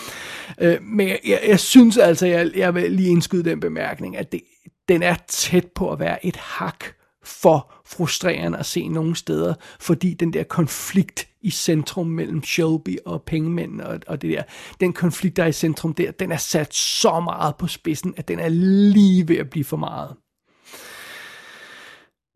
øh, 0.62 0.77
men 0.84 1.08
jeg, 1.08 1.19
jeg, 1.27 1.39
jeg 1.48 1.60
synes 1.60 1.98
altså, 1.98 2.25
jeg, 2.25 2.51
jeg 2.55 2.75
vil 2.75 2.91
lige 2.91 3.10
indskyde 3.10 3.50
den 3.50 3.60
bemærkning, 3.60 4.17
at 4.17 4.31
det, 4.31 4.41
den 4.89 5.03
er 5.03 5.15
tæt 5.27 5.67
på 5.75 5.91
at 5.91 6.00
være 6.00 6.25
et 6.25 6.36
hak 6.36 6.86
for 7.24 7.74
frustrerende 7.86 8.58
at 8.58 8.65
se 8.65 8.88
nogle 8.88 9.15
steder, 9.15 9.53
fordi 9.79 10.13
den 10.13 10.34
der 10.34 10.43
konflikt 10.43 11.27
i 11.41 11.50
centrum 11.50 12.08
mellem 12.08 12.43
Shelby 12.43 12.98
og 13.05 13.24
pengemændene 13.24 13.88
og, 13.88 14.00
og 14.08 14.22
det 14.22 14.29
der, 14.29 14.43
den 14.79 14.93
konflikt, 14.93 15.38
der 15.38 15.43
er 15.43 15.48
i 15.48 15.51
centrum 15.51 15.93
der, 15.93 16.12
den 16.12 16.31
er 16.31 16.38
sat 16.38 16.74
så 16.74 17.19
meget 17.19 17.55
på 17.55 17.67
spidsen, 17.67 18.13
at 18.17 18.27
den 18.27 18.39
er 18.39 18.50
lige 18.50 19.27
ved 19.27 19.38
at 19.38 19.50
blive 19.50 19.65
for 19.65 19.77
meget. 19.77 20.15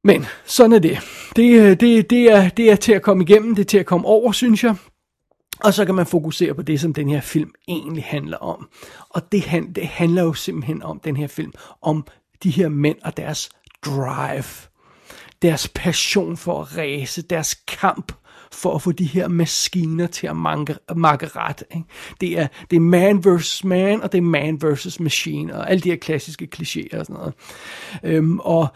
Men 0.03 0.25
sådan 0.45 0.73
er 0.73 0.79
det. 0.79 0.99
Det, 1.35 1.59
øh, 1.61 1.79
det, 1.79 2.09
det, 2.09 2.31
er, 2.31 2.49
det 2.49 2.71
er 2.71 2.75
til 2.75 2.91
at 2.91 3.01
komme 3.01 3.23
igennem, 3.23 3.55
det 3.55 3.61
er 3.61 3.65
til 3.65 3.77
at 3.77 3.85
komme 3.85 4.07
over, 4.07 4.31
synes 4.31 4.63
jeg. 4.63 4.75
Og 5.59 5.73
så 5.73 5.85
kan 5.85 5.95
man 5.95 6.05
fokusere 6.05 6.53
på 6.53 6.61
det, 6.61 6.79
som 6.79 6.93
den 6.93 7.09
her 7.09 7.21
film 7.21 7.51
egentlig 7.67 8.03
handler 8.03 8.37
om. 8.37 8.69
Og 9.09 9.31
det, 9.31 9.43
det 9.75 9.87
handler 9.87 10.23
jo 10.23 10.33
simpelthen 10.33 10.83
om, 10.83 10.99
den 10.99 11.17
her 11.17 11.27
film, 11.27 11.53
om 11.81 12.05
de 12.43 12.49
her 12.49 12.69
mænd 12.69 12.97
og 13.03 13.17
deres 13.17 13.49
drive. 13.85 14.69
Deres 15.41 15.71
passion 15.75 16.37
for 16.37 16.61
at 16.61 16.77
ræse, 16.77 17.21
deres 17.21 17.53
kamp 17.53 18.11
for 18.51 18.75
at 18.75 18.81
få 18.81 18.91
de 18.91 19.05
her 19.05 19.27
maskiner 19.27 20.07
til 20.07 20.27
at 20.27 20.35
manke, 20.35 20.75
makke 20.95 21.27
ret. 21.27 21.63
Ikke? 21.75 21.87
Det, 22.21 22.39
er, 22.39 22.47
det 22.69 22.75
er 22.75 22.79
man 22.79 23.25
versus 23.25 23.63
man, 23.63 24.01
og 24.01 24.11
det 24.11 24.17
er 24.17 24.21
man 24.21 24.61
versus 24.61 24.99
machine, 24.99 25.55
og 25.55 25.69
alle 25.69 25.81
de 25.81 25.89
her 25.89 25.97
klassiske 25.97 26.47
klichéer 26.55 26.99
og 26.99 27.05
sådan 27.05 27.15
noget. 27.15 27.33
Øhm, 28.03 28.39
og, 28.39 28.67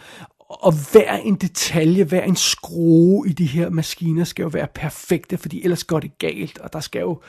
og 0.50 0.74
hver 0.92 1.18
en 1.18 1.36
detalje, 1.36 2.04
hver 2.04 2.24
en 2.24 2.36
skrue 2.36 3.30
i 3.30 3.34
de 3.34 3.46
her 3.46 3.70
maskiner 3.70 4.24
skal 4.24 4.44
jo 4.44 4.50
være 4.50 4.68
perfekte, 4.76 5.38
fordi 5.38 5.64
ellers 5.64 5.84
går 5.84 6.00
det 6.00 6.18
galt, 6.20 6.58
og 6.58 6.74
der 6.74 6.80
skal 6.80 7.00
jo 7.00 7.22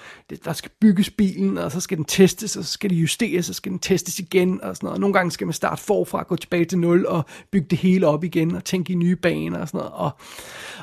der 0.44 0.52
skal 0.52 0.70
bygges 0.80 1.10
bilen, 1.10 1.58
og 1.58 1.72
så 1.72 1.80
skal 1.80 1.96
den 1.96 2.04
testes, 2.04 2.56
og 2.56 2.64
så 2.64 2.72
skal 2.72 2.90
det 2.90 2.96
justeres, 2.96 3.48
og 3.48 3.54
så 3.54 3.56
skal 3.56 3.72
den 3.72 3.78
testes 3.78 4.18
igen, 4.18 4.62
og 4.62 4.76
sådan 4.76 4.86
noget. 4.86 5.00
Nogle 5.00 5.14
gange 5.14 5.30
skal 5.30 5.46
man 5.46 5.54
starte 5.54 5.82
forfra, 5.82 6.22
gå 6.22 6.36
tilbage 6.36 6.64
til 6.64 6.78
nul, 6.78 7.06
og 7.06 7.24
bygge 7.50 7.66
det 7.70 7.78
hele 7.78 8.06
op 8.06 8.24
igen, 8.24 8.54
og 8.54 8.64
tænke 8.64 8.92
i 8.92 8.96
nye 8.96 9.16
baner, 9.16 9.58
og 9.58 9.68
sådan 9.68 9.78
noget. 9.78 9.92
Og, 9.92 10.12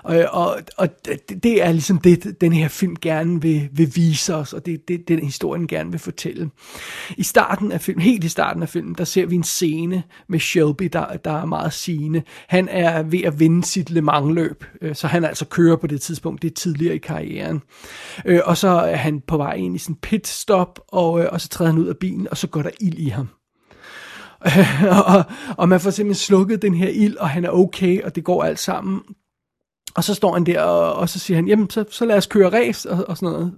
og, 0.03 0.31
og, 0.31 0.57
og 0.77 0.89
det 1.43 1.63
er 1.63 1.71
ligesom 1.71 1.97
det, 1.97 2.41
den 2.41 2.53
her 2.53 2.67
film 2.67 2.95
gerne 3.01 3.41
vil, 3.41 3.69
vil 3.71 3.95
vise 3.95 4.35
os, 4.35 4.53
og 4.53 4.65
det 4.65 4.73
er 4.73 4.77
det, 4.87 5.07
den 5.07 5.19
historien 5.19 5.67
gerne 5.67 5.91
vil 5.91 5.99
fortælle. 5.99 6.49
I 7.17 7.23
starten 7.23 7.71
af 7.71 7.81
filmen, 7.81 8.01
helt 8.01 8.23
i 8.23 8.29
starten 8.29 8.61
af 8.61 8.69
filmen, 8.69 8.95
der 8.97 9.03
ser 9.03 9.25
vi 9.25 9.35
en 9.35 9.43
scene 9.43 10.03
med 10.27 10.39
Shelby, 10.39 10.89
der, 10.93 11.17
der 11.17 11.41
er 11.41 11.45
meget 11.45 11.73
sigende, 11.73 12.23
han 12.47 12.67
er 12.69 13.03
ved 13.03 13.23
at 13.23 13.39
vinde 13.39 13.63
sit 13.65 13.89
Le 13.89 14.01
Mans-løb, 14.01 14.63
øh, 14.81 14.95
så 14.95 15.07
han 15.07 15.25
altså 15.25 15.45
kører 15.45 15.75
på 15.75 15.87
det 15.87 16.01
tidspunkt, 16.01 16.41
det 16.41 16.51
er 16.51 16.55
tidligere 16.55 16.95
i 16.95 16.97
karrieren. 16.97 17.61
Øh, 18.25 18.41
og 18.45 18.57
så 18.57 18.67
er 18.67 18.95
han 18.95 19.21
på 19.21 19.37
vej 19.37 19.53
ind 19.53 19.75
i 19.75 19.79
sin 19.79 19.95
pitstop, 19.95 20.79
og, 20.87 21.21
øh, 21.21 21.29
og 21.31 21.41
så 21.41 21.49
træder 21.49 21.71
han 21.71 21.79
ud 21.79 21.87
af 21.87 21.97
bilen, 21.97 22.27
og 22.31 22.37
så 22.37 22.47
går 22.47 22.61
der 22.61 22.71
ild 22.81 22.97
i 22.97 23.09
ham. 23.09 23.27
og, 25.07 25.23
og 25.57 25.69
man 25.69 25.79
får 25.79 25.89
simpelthen 25.89 26.25
slukket 26.25 26.61
den 26.61 26.73
her 26.73 26.89
ild, 26.89 27.17
og 27.17 27.29
han 27.29 27.45
er 27.45 27.49
okay, 27.49 28.01
og 28.01 28.15
det 28.15 28.23
går 28.23 28.43
alt 28.43 28.59
sammen. 28.59 29.01
Og 29.95 30.03
så 30.03 30.13
står 30.13 30.33
han 30.33 30.45
der, 30.45 30.61
og, 30.61 30.93
og 30.93 31.09
så 31.09 31.19
siger 31.19 31.35
han, 31.37 31.47
jamen, 31.47 31.69
så, 31.69 31.85
så 31.89 32.05
lad 32.05 32.17
os 32.17 32.27
køre 32.27 32.49
race, 32.49 32.91
og, 32.91 33.09
og 33.09 33.17
sådan 33.17 33.33
noget. 33.33 33.53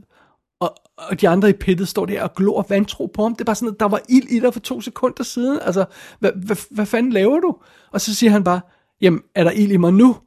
Og, 0.59 0.75
og 0.97 1.21
de 1.21 1.29
andre 1.29 1.49
i 1.49 1.53
pittet 1.53 1.87
står 1.87 2.05
der 2.05 2.23
og 2.23 2.33
glor 2.35 2.65
vantro 2.69 3.05
på 3.05 3.23
ham. 3.23 3.35
Det 3.35 3.41
er 3.41 3.45
bare 3.45 3.55
sådan, 3.55 3.73
at 3.73 3.79
der 3.79 3.87
var 3.87 4.01
ild 4.09 4.27
i 4.29 4.39
dig 4.39 4.53
for 4.53 4.59
to 4.59 4.81
sekunder 4.81 5.23
siden. 5.23 5.59
Altså, 5.61 5.85
hvad, 6.19 6.31
hvad, 6.45 6.55
hvad 6.71 6.85
fanden 6.85 7.13
laver 7.13 7.39
du? 7.39 7.55
Og 7.91 8.01
så 8.01 8.15
siger 8.15 8.31
han 8.31 8.43
bare, 8.43 8.61
jamen, 9.01 9.21
er 9.35 9.43
der 9.43 9.51
ild 9.51 9.71
i 9.71 9.77
mig 9.77 9.93
nu? 9.93 10.17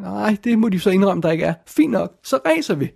Nej, 0.00 0.36
det 0.44 0.58
må 0.58 0.68
de 0.68 0.80
så 0.80 0.90
indrømme, 0.90 1.22
der 1.22 1.30
ikke 1.30 1.44
er. 1.44 1.54
Fint 1.66 1.92
nok, 1.92 2.12
så 2.24 2.38
racer 2.46 2.74
vi. 2.74 2.90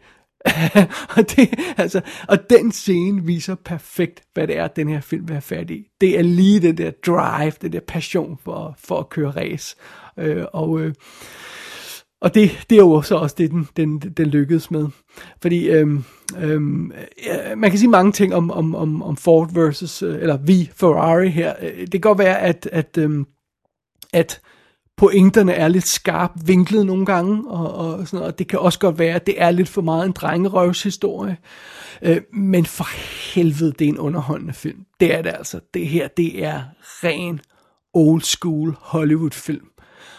og, 1.17 1.31
det, 1.37 1.55
altså, 1.76 2.00
og 2.29 2.50
den 2.50 2.73
scene 2.73 3.25
viser 3.25 3.55
perfekt, 3.55 4.23
hvad 4.35 4.47
det 4.47 4.59
er, 4.59 4.69
den 4.69 4.88
her 4.88 5.00
film 5.00 5.29
vil 5.29 5.35
have 5.35 5.43
fat 5.43 5.71
i. 5.71 5.85
Det 6.00 6.19
er 6.19 6.23
lige 6.23 6.61
den 6.61 6.79
der 6.79 6.90
drive, 7.07 7.53
den 7.62 7.73
der 7.73 7.81
passion 7.81 8.38
for, 8.44 8.75
for 8.79 8.99
at 8.99 9.09
køre 9.09 9.31
race. 9.31 9.77
Øh, 10.18 10.44
og 10.53 10.81
øh, 10.81 10.94
og 12.20 12.35
det, 12.35 12.66
det 12.70 12.76
er 12.76 12.83
jo 12.83 13.02
så 13.02 13.14
også 13.14 13.35
det, 13.38 13.50
den, 13.50 13.68
den, 13.76 13.98
den 13.98 14.26
lykkedes 14.26 14.70
med. 14.70 14.87
Fordi 15.42 15.68
øhm, 15.68 16.04
øhm, 16.38 16.92
man 17.56 17.70
kan 17.70 17.78
sige 17.78 17.88
mange 17.88 18.12
ting 18.12 18.35
om, 18.35 18.50
om, 18.50 18.74
om, 18.74 19.02
om 19.02 19.16
Ford 19.16 19.54
versus, 19.54 20.02
øh, 20.02 20.14
eller 20.20 20.37
vi 20.37 20.70
Ferrari 20.74 21.28
her. 21.28 21.54
Øh, 21.62 21.80
det 21.80 21.90
kan 21.90 22.00
godt 22.00 22.18
være, 22.18 22.40
at, 22.40 22.68
at, 22.72 22.98
øhm, 22.98 23.26
at 24.12 24.40
pointerne 24.96 25.52
er 25.52 25.68
lidt 25.68 25.87
skarpt 25.87 26.48
vinklet 26.48 26.87
nogle 26.87 27.06
gange, 27.06 27.50
og, 27.50 27.74
og, 27.74 28.06
sådan 28.06 28.16
noget, 28.16 28.33
og 28.33 28.38
det 28.38 28.48
kan 28.48 28.59
også 28.59 28.78
godt 28.78 28.98
være, 28.98 29.14
at 29.14 29.26
det 29.26 29.42
er 29.42 29.50
lidt 29.50 29.68
for 29.68 29.83
meget 29.83 30.06
en 30.06 30.12
drengerøvshistorie. 30.12 31.37
Øh, 32.02 32.20
men 32.33 32.66
for 32.66 32.87
helvede, 33.35 33.72
det 33.72 33.85
er 33.85 33.88
en 33.88 33.98
underholdende 33.98 34.52
film. 34.52 34.85
Det 35.00 35.14
er 35.14 35.22
det 35.22 35.33
altså. 35.38 35.61
Det 35.74 35.88
her, 35.88 36.09
det 36.09 36.44
er 36.44 36.62
ren 36.80 37.40
old 37.94 38.22
school 38.22 38.76
Hollywood 38.80 39.30
film. 39.30 39.66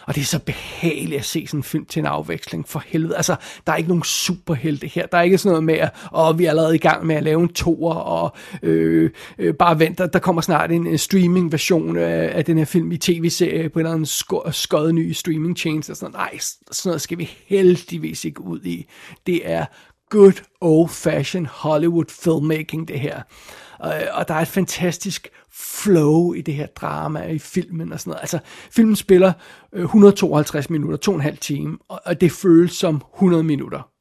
Og 0.06 0.14
det 0.14 0.20
er 0.20 0.24
så 0.24 0.38
behageligt 0.38 1.18
at 1.18 1.24
se 1.24 1.46
sådan 1.46 1.58
en 1.58 1.64
film 1.64 1.84
til 1.84 2.00
en 2.00 2.06
afveksling, 2.06 2.68
for 2.68 2.82
helvede. 2.86 3.16
Altså, 3.16 3.36
der 3.66 3.72
er 3.72 3.76
ikke 3.76 3.88
nogen 3.88 4.04
superhelte 4.04 4.86
her. 4.86 5.06
Der 5.06 5.18
er 5.18 5.22
ikke 5.22 5.38
sådan 5.38 5.50
noget 5.50 5.64
med, 5.64 5.74
at 5.74 5.90
åh, 6.14 6.38
vi 6.38 6.44
er 6.44 6.50
allerede 6.50 6.74
i 6.74 6.78
gang 6.78 7.06
med 7.06 7.16
at 7.16 7.22
lave 7.22 7.42
en 7.42 7.48
toer, 7.48 7.94
og 7.94 8.36
øh, 8.62 9.10
øh, 9.38 9.54
bare 9.54 9.78
vent, 9.78 9.98
der, 9.98 10.06
der 10.06 10.18
kommer 10.18 10.42
snart 10.42 10.70
en, 10.72 10.86
en 10.86 10.98
streaming-version 10.98 11.96
af, 11.96 12.30
af 12.34 12.44
den 12.44 12.58
her 12.58 12.64
film 12.64 12.92
i 12.92 12.98
tv-serie 12.98 13.68
på 13.68 13.78
en 13.78 13.86
eller 13.86 13.92
anden 13.92 14.06
sko- 14.06 14.50
skød 14.50 14.92
ny 14.92 15.12
streaming 15.12 15.56
change 15.58 15.92
og 15.92 15.96
sådan 15.96 16.12
noget. 16.12 16.32
Nej, 16.32 16.38
sådan 16.70 16.88
noget 16.90 17.00
skal 17.00 17.18
vi 17.18 17.30
heldigvis 17.46 18.24
ikke 18.24 18.40
ud 18.40 18.60
i. 18.64 18.86
Det 19.26 19.50
er 19.50 19.64
good 20.10 20.42
old-fashioned 20.60 21.48
Hollywood 21.50 22.04
filmmaking, 22.22 22.88
det 22.88 23.00
her. 23.00 23.22
Og, 23.82 23.94
og 24.12 24.28
der 24.28 24.34
er 24.34 24.38
et 24.38 24.48
fantastisk 24.48 25.28
flow 25.52 26.32
i 26.32 26.40
det 26.40 26.54
her 26.54 26.66
drama, 26.66 27.26
i 27.26 27.38
filmen 27.38 27.92
og 27.92 28.00
sådan 28.00 28.10
noget. 28.10 28.20
Altså, 28.20 28.38
filmen 28.70 28.96
spiller 28.96 29.32
øh, 29.72 29.82
152 29.82 30.70
minutter, 30.70 30.96
to 30.96 31.12
og 31.12 31.16
en 31.16 31.22
halv 31.22 31.38
time, 31.38 31.78
og, 31.88 32.00
og 32.04 32.20
det 32.20 32.32
føles 32.32 32.72
som 32.72 33.02
100 33.14 33.42
minutter 33.42 33.91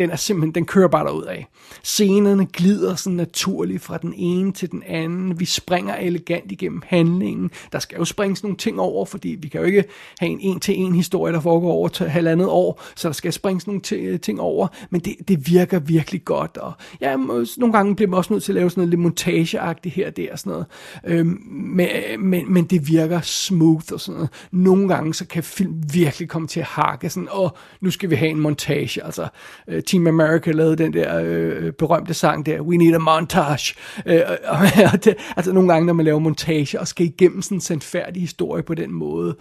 den 0.00 0.10
er 0.10 0.16
simpelthen, 0.16 0.54
den 0.54 0.64
kører 0.64 0.88
bare 0.88 1.04
derud 1.04 1.24
af. 1.24 1.46
Scenerne 1.82 2.46
glider 2.46 2.94
sådan 2.94 3.16
naturligt 3.16 3.82
fra 3.82 3.98
den 3.98 4.14
ene 4.16 4.52
til 4.52 4.70
den 4.70 4.82
anden. 4.86 5.40
Vi 5.40 5.44
springer 5.44 5.96
elegant 5.96 6.52
igennem 6.52 6.82
handlingen. 6.86 7.50
Der 7.72 7.78
skal 7.78 7.98
jo 7.98 8.04
springes 8.04 8.42
nogle 8.42 8.56
ting 8.56 8.80
over, 8.80 9.04
fordi 9.04 9.28
vi 9.28 9.48
kan 9.48 9.60
jo 9.60 9.66
ikke 9.66 9.84
have 10.18 10.30
en 10.30 10.40
en-til-en 10.40 10.94
historie, 10.94 11.32
der 11.32 11.40
foregår 11.40 11.72
over 11.72 11.88
til 11.88 12.08
halvandet 12.08 12.48
år, 12.48 12.82
så 12.96 13.08
der 13.08 13.12
skal 13.12 13.32
springes 13.32 13.66
nogle 13.66 13.80
ting 14.18 14.40
over, 14.40 14.68
men 14.90 15.00
det, 15.00 15.16
det 15.28 15.50
virker 15.50 15.78
virkelig 15.78 16.24
godt, 16.24 16.56
og 16.56 16.72
ja, 17.00 17.16
nogle 17.56 17.72
gange 17.72 17.96
bliver 17.96 18.08
man 18.08 18.18
også 18.18 18.32
nødt 18.32 18.44
til 18.44 18.52
at 18.52 18.54
lave 18.54 18.70
sådan 18.70 18.80
noget 18.80 18.90
lidt 18.90 19.00
montageagtigt 19.00 19.94
her 19.94 20.06
og 20.06 20.16
der 20.16 20.32
og 20.32 20.38
sådan 20.38 20.50
noget, 20.50 20.66
øhm, 21.06 21.42
men, 21.50 21.88
men, 22.18 22.52
men 22.52 22.64
det 22.64 22.88
virker 22.88 23.20
smooth 23.20 23.84
og 23.92 24.00
sådan 24.00 24.14
noget. 24.14 24.30
Nogle 24.50 24.88
gange 24.88 25.14
så 25.14 25.26
kan 25.26 25.42
film 25.42 25.74
virkelig 25.92 26.28
komme 26.28 26.48
til 26.48 26.60
at 26.60 26.66
hakke 26.66 27.10
sådan, 27.10 27.28
åh, 27.34 27.50
nu 27.80 27.90
skal 27.90 28.10
vi 28.10 28.14
have 28.14 28.30
en 28.30 28.40
montage, 28.40 29.04
altså 29.04 29.28
øh, 29.68 29.82
Team 29.90 30.06
America 30.06 30.50
lavede 30.50 30.76
den 30.76 30.92
der 30.92 31.20
øh, 31.24 31.72
berømte 31.72 32.14
sang 32.14 32.46
der, 32.46 32.60
We 32.60 32.76
Need 32.76 32.94
a 32.94 32.98
Montage. 32.98 33.74
Øh, 34.06 34.20
og 34.92 35.04
det, 35.04 35.14
altså 35.36 35.52
nogle 35.52 35.72
gange, 35.72 35.86
når 35.86 35.92
man 35.92 36.04
laver 36.04 36.18
montage 36.18 36.80
og 36.80 36.88
skal 36.88 37.06
igennem 37.06 37.42
sådan 37.42 37.56
en 37.56 37.60
sandfærdig 37.60 38.22
historie 38.22 38.62
på 38.62 38.74
den 38.74 38.92
måde, 38.92 39.36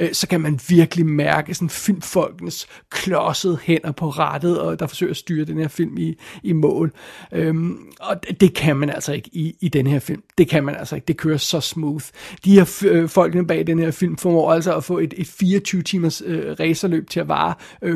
øh, 0.00 0.12
så 0.12 0.28
kan 0.28 0.40
man 0.40 0.60
virkelig 0.68 1.06
mærke 1.06 1.54
sådan 1.54 1.70
filmfolkenes 1.70 2.66
klodsede 2.90 3.58
hænder 3.62 3.92
på 3.92 4.08
rettet, 4.08 4.60
og 4.60 4.78
der 4.78 4.86
forsøger 4.86 5.10
at 5.10 5.16
styre 5.16 5.44
den 5.44 5.58
her 5.58 5.68
film 5.68 5.98
i, 5.98 6.14
i 6.42 6.52
mål. 6.52 6.92
Øhm, 7.32 7.78
og 8.00 8.16
det 8.40 8.54
kan 8.54 8.76
man 8.76 8.90
altså 8.90 9.12
ikke 9.12 9.30
i, 9.32 9.56
i 9.60 9.68
den 9.68 9.86
her 9.86 9.98
film. 9.98 10.22
Det 10.38 10.48
kan 10.48 10.64
man 10.64 10.76
altså 10.76 10.94
ikke. 10.94 11.06
Det 11.06 11.16
kører 11.16 11.36
så 11.36 11.60
smooth. 11.60 12.04
De 12.44 12.52
her 12.52 12.82
øh, 12.86 13.08
folkene 13.08 13.46
bag 13.46 13.66
den 13.66 13.78
her 13.78 13.90
film 13.90 14.16
formår 14.16 14.52
altså 14.52 14.76
at 14.76 14.84
få 14.84 14.98
et, 14.98 15.14
et 15.16 15.26
24 15.26 15.82
timers 15.82 16.22
øh, 16.26 16.56
racerløb 16.60 17.10
til 17.10 17.20
at 17.20 17.28
vare 17.28 17.54
øh, 17.82 17.94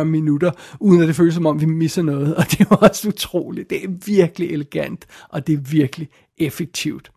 40-45 0.00 0.04
minutter, 0.04 0.50
uden 0.90 1.02
at 1.02 1.08
det 1.08 1.16
føles 1.16 1.34
som 1.34 1.46
om, 1.46 1.60
vi 1.60 1.66
misser 1.66 2.02
noget. 2.02 2.36
Og 2.36 2.44
det 2.50 2.60
er 2.60 2.76
også 2.76 3.08
utroligt. 3.08 3.70
Det 3.70 3.84
er 3.84 3.88
virkelig 4.06 4.50
elegant, 4.50 5.06
og 5.28 5.46
det 5.46 5.52
er 5.52 5.70
virkelig 5.70 6.08
effektivt. 6.38 7.10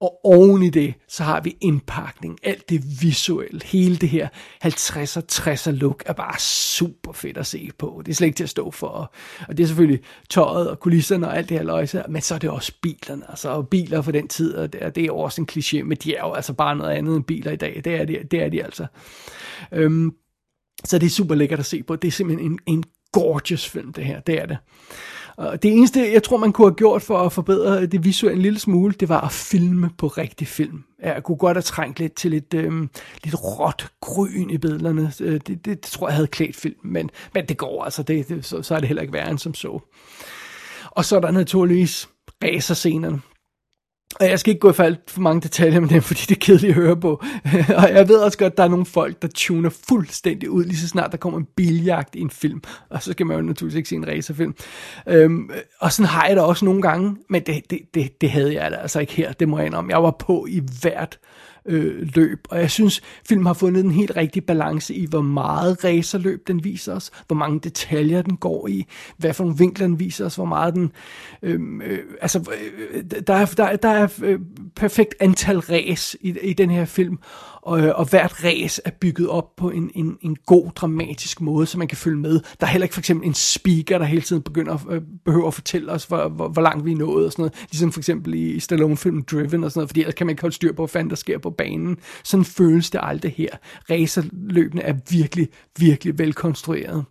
Og 0.00 0.20
oven 0.24 0.62
i 0.62 0.70
det, 0.70 0.94
så 1.08 1.24
har 1.24 1.40
vi 1.40 1.56
indpakning, 1.60 2.38
alt 2.42 2.68
det 2.68 3.02
visuelle, 3.02 3.60
hele 3.64 3.96
det 3.96 4.08
her 4.08 4.28
50'er, 4.64 5.20
60'er 5.32 5.70
look 5.70 6.02
er 6.06 6.12
bare 6.12 6.38
super 6.40 7.12
fedt 7.12 7.38
at 7.38 7.46
se 7.46 7.70
på. 7.78 8.02
Det 8.06 8.12
er 8.12 8.14
slet 8.14 8.26
ikke 8.26 8.36
til 8.36 8.44
at 8.44 8.50
stå 8.50 8.70
for. 8.70 9.12
Og 9.48 9.56
det 9.56 9.62
er 9.62 9.66
selvfølgelig 9.66 10.00
tøjet 10.30 10.70
og 10.70 10.80
kulisserne 10.80 11.28
og 11.28 11.36
alt 11.36 11.48
det 11.48 11.56
her 11.56 11.64
løjse, 11.64 12.02
men 12.08 12.22
så 12.22 12.34
er 12.34 12.38
det 12.38 12.50
også 12.50 12.72
bilerne. 12.82 13.30
Altså 13.30 13.62
biler 13.62 14.02
for 14.02 14.12
den 14.12 14.28
tid, 14.28 14.54
og 14.54 14.72
det 14.72 14.84
er, 14.84 14.90
det 14.90 15.04
er 15.04 15.12
også 15.12 15.40
en 15.40 15.48
kliché, 15.52 15.82
men 15.82 15.96
de 15.96 16.14
er 16.14 16.26
jo 16.26 16.32
altså 16.32 16.52
bare 16.52 16.76
noget 16.76 16.90
andet 16.90 17.16
end 17.16 17.24
biler 17.24 17.52
i 17.52 17.56
dag. 17.56 17.80
Det 17.84 18.00
er 18.00 18.04
de, 18.04 18.18
det 18.30 18.42
er 18.42 18.48
de 18.48 18.64
altså. 18.64 18.86
Øhm, 19.72 20.14
så 20.84 20.98
det 20.98 21.06
er 21.06 21.10
super 21.10 21.34
lækkert 21.34 21.58
at 21.58 21.66
se 21.66 21.82
på. 21.82 21.96
Det 21.96 22.08
er 22.08 22.12
simpelthen 22.12 22.52
en, 22.52 22.58
en 22.66 22.84
gorgeous 23.12 23.68
film, 23.68 23.92
det 23.92 24.04
her. 24.04 24.20
Det 24.20 24.42
er 24.42 24.46
det. 24.46 24.58
Og 25.36 25.62
det 25.62 25.72
eneste, 25.72 26.12
jeg 26.12 26.22
tror, 26.22 26.36
man 26.36 26.52
kunne 26.52 26.66
have 26.66 26.74
gjort 26.74 27.02
for 27.02 27.18
at 27.18 27.32
forbedre 27.32 27.86
det 27.86 28.04
visuelle 28.04 28.36
en 28.36 28.42
lille 28.42 28.58
smule, 28.58 28.94
det 29.00 29.08
var 29.08 29.20
at 29.20 29.32
filme 29.32 29.90
på 29.98 30.06
rigtig 30.06 30.48
film. 30.48 30.84
Jeg 31.02 31.22
kunne 31.22 31.36
godt 31.36 31.56
have 31.56 31.62
trængt 31.62 31.98
lidt 31.98 32.16
til 32.16 32.30
lidt, 32.30 32.54
øhm, 32.54 32.90
lidt 33.24 33.34
råt 33.44 33.88
grøn 34.00 34.50
i 34.50 34.58
billederne. 34.58 35.12
Øh, 35.20 35.32
det, 35.32 35.48
det, 35.48 35.64
det 35.64 35.80
tror 35.80 36.08
jeg 36.08 36.14
havde 36.14 36.26
klædt 36.26 36.56
film, 36.56 36.76
men, 36.84 37.10
men 37.34 37.46
det 37.46 37.56
går 37.56 37.84
altså. 37.84 38.02
Det, 38.02 38.28
det, 38.28 38.44
så, 38.44 38.62
så 38.62 38.74
er 38.74 38.80
det 38.80 38.88
heller 38.88 39.02
ikke 39.02 39.12
værre 39.12 39.30
end 39.30 39.38
som 39.38 39.54
så. 39.54 39.80
Og 40.90 41.04
så 41.04 41.16
er 41.16 41.20
der 41.20 41.30
naturligvis 41.30 42.08
racerscenerne. 42.44 43.20
Og 44.20 44.28
jeg 44.28 44.38
skal 44.38 44.50
ikke 44.50 44.60
gå 44.60 44.70
i 44.70 44.72
fald 44.72 44.96
for 45.08 45.20
mange 45.20 45.40
detaljer 45.40 45.80
med 45.80 45.88
dem, 45.88 46.02
fordi 46.02 46.20
det 46.20 46.30
er 46.30 46.40
kedeligt 46.40 46.70
at 46.70 46.74
høre 46.74 46.96
på. 46.96 47.22
og 47.80 47.92
jeg 47.92 48.08
ved 48.08 48.18
også 48.18 48.38
godt, 48.38 48.52
at 48.52 48.56
der 48.56 48.64
er 48.64 48.68
nogle 48.68 48.86
folk, 48.86 49.22
der 49.22 49.28
tuner 49.34 49.70
fuldstændig 49.88 50.50
ud, 50.50 50.64
lige 50.64 50.76
så 50.76 50.88
snart 50.88 51.12
der 51.12 51.18
kommer 51.18 51.38
en 51.38 51.46
biljagt 51.56 52.14
i 52.14 52.20
en 52.20 52.30
film. 52.30 52.62
Og 52.90 53.02
så 53.02 53.12
skal 53.12 53.26
man 53.26 53.36
jo 53.36 53.42
naturligvis 53.42 53.76
ikke 53.76 53.88
se 53.88 53.96
en 53.96 54.08
racerfilm. 54.08 54.54
Øhm, 55.06 55.50
og 55.80 55.92
sådan 55.92 56.08
har 56.08 56.26
jeg 56.26 56.36
det 56.36 56.44
også 56.44 56.64
nogle 56.64 56.82
gange, 56.82 57.16
men 57.30 57.42
det, 57.42 57.70
det, 57.70 57.80
det, 57.94 58.20
det 58.20 58.30
havde 58.30 58.54
jeg 58.54 58.78
altså 58.82 59.00
ikke 59.00 59.12
her, 59.12 59.32
det 59.32 59.48
må 59.48 59.58
jeg 59.58 59.66
indrømme. 59.66 59.92
Jeg 59.92 60.02
var 60.02 60.16
på 60.18 60.46
i 60.48 60.62
hvert 60.80 61.18
øh, 61.68 62.08
løb. 62.14 62.46
Og 62.50 62.58
jeg 62.58 62.70
synes, 62.70 63.02
filmen 63.28 63.46
har 63.46 63.54
fundet 63.54 63.84
den 63.84 63.92
helt 63.92 64.16
rigtige 64.16 64.42
balance 64.42 64.94
i, 64.94 65.06
hvor 65.06 65.20
meget 65.20 65.84
racerløb 65.84 66.48
den 66.48 66.64
viser 66.64 66.94
os, 66.94 67.10
hvor 67.26 67.36
mange 67.36 67.60
detaljer 67.60 68.22
den 68.22 68.36
går 68.36 68.68
i, 68.68 68.86
hvad 69.16 69.34
for 69.34 69.44
nogle 69.44 69.58
vinkler 69.58 69.86
den 69.86 70.00
viser 70.00 70.26
os, 70.26 70.34
hvor 70.34 70.44
meget 70.44 70.74
den... 70.74 70.92
Øh, 71.42 71.60
øh, 71.84 71.98
altså, 72.20 72.52
øh, 72.92 73.04
der 73.26 73.34
er, 73.34 73.46
der, 73.46 73.76
der 73.76 73.88
er 73.88 74.08
øh, 74.22 74.40
perfekt 74.76 75.14
antal 75.20 75.58
race 75.58 76.18
i, 76.20 76.34
i 76.42 76.52
den 76.52 76.70
her 76.70 76.84
film, 76.84 77.18
og, 77.66 77.80
øh, 77.80 77.92
og 77.94 78.04
hvert 78.04 78.44
ræs 78.44 78.80
er 78.84 78.90
bygget 78.90 79.28
op 79.28 79.56
på 79.56 79.70
en, 79.70 79.90
en, 79.94 80.18
en 80.22 80.36
god, 80.46 80.70
dramatisk 80.70 81.40
måde, 81.40 81.66
så 81.66 81.78
man 81.78 81.88
kan 81.88 81.96
følge 81.96 82.18
med. 82.18 82.40
Der 82.60 82.66
er 82.66 82.70
heller 82.70 82.84
ikke 82.84 82.94
for 82.94 83.00
eksempel 83.00 83.26
en 83.28 83.34
speaker, 83.34 83.98
der 83.98 84.04
hele 84.04 84.22
tiden 84.22 84.42
begynder 84.42 84.74
at, 84.74 84.80
øh, 84.90 85.02
behøver 85.24 85.46
at 85.46 85.54
fortælle 85.54 85.92
os, 85.92 86.04
hvor, 86.04 86.28
hvor, 86.28 86.48
hvor 86.48 86.62
langt 86.62 86.84
vi 86.84 86.92
er 86.92 86.96
nået 86.96 87.26
og 87.26 87.32
sådan 87.32 87.42
noget. 87.42 87.54
Ligesom 87.70 87.92
for 87.92 88.00
eksempel 88.00 88.34
i 88.34 88.60
Stallone-filmen 88.60 89.24
Driven 89.30 89.64
og 89.64 89.70
sådan 89.70 89.78
noget, 89.78 89.88
fordi 89.88 90.00
ellers 90.00 90.14
kan 90.14 90.26
man 90.26 90.32
ikke 90.32 90.40
holde 90.40 90.54
styr 90.54 90.72
på, 90.72 90.82
hvad 90.82 90.88
fanden 90.88 91.10
der 91.10 91.16
sker 91.16 91.38
på 91.38 91.50
banen. 91.50 91.98
Sådan 92.24 92.44
føles 92.44 92.90
det 92.90 93.00
aldrig 93.02 93.34
her. 93.36 93.50
Racerløbene 93.90 94.82
er 94.82 94.94
virkelig, 95.10 95.48
virkelig 95.78 96.18
velkonstrueret. 96.18 97.04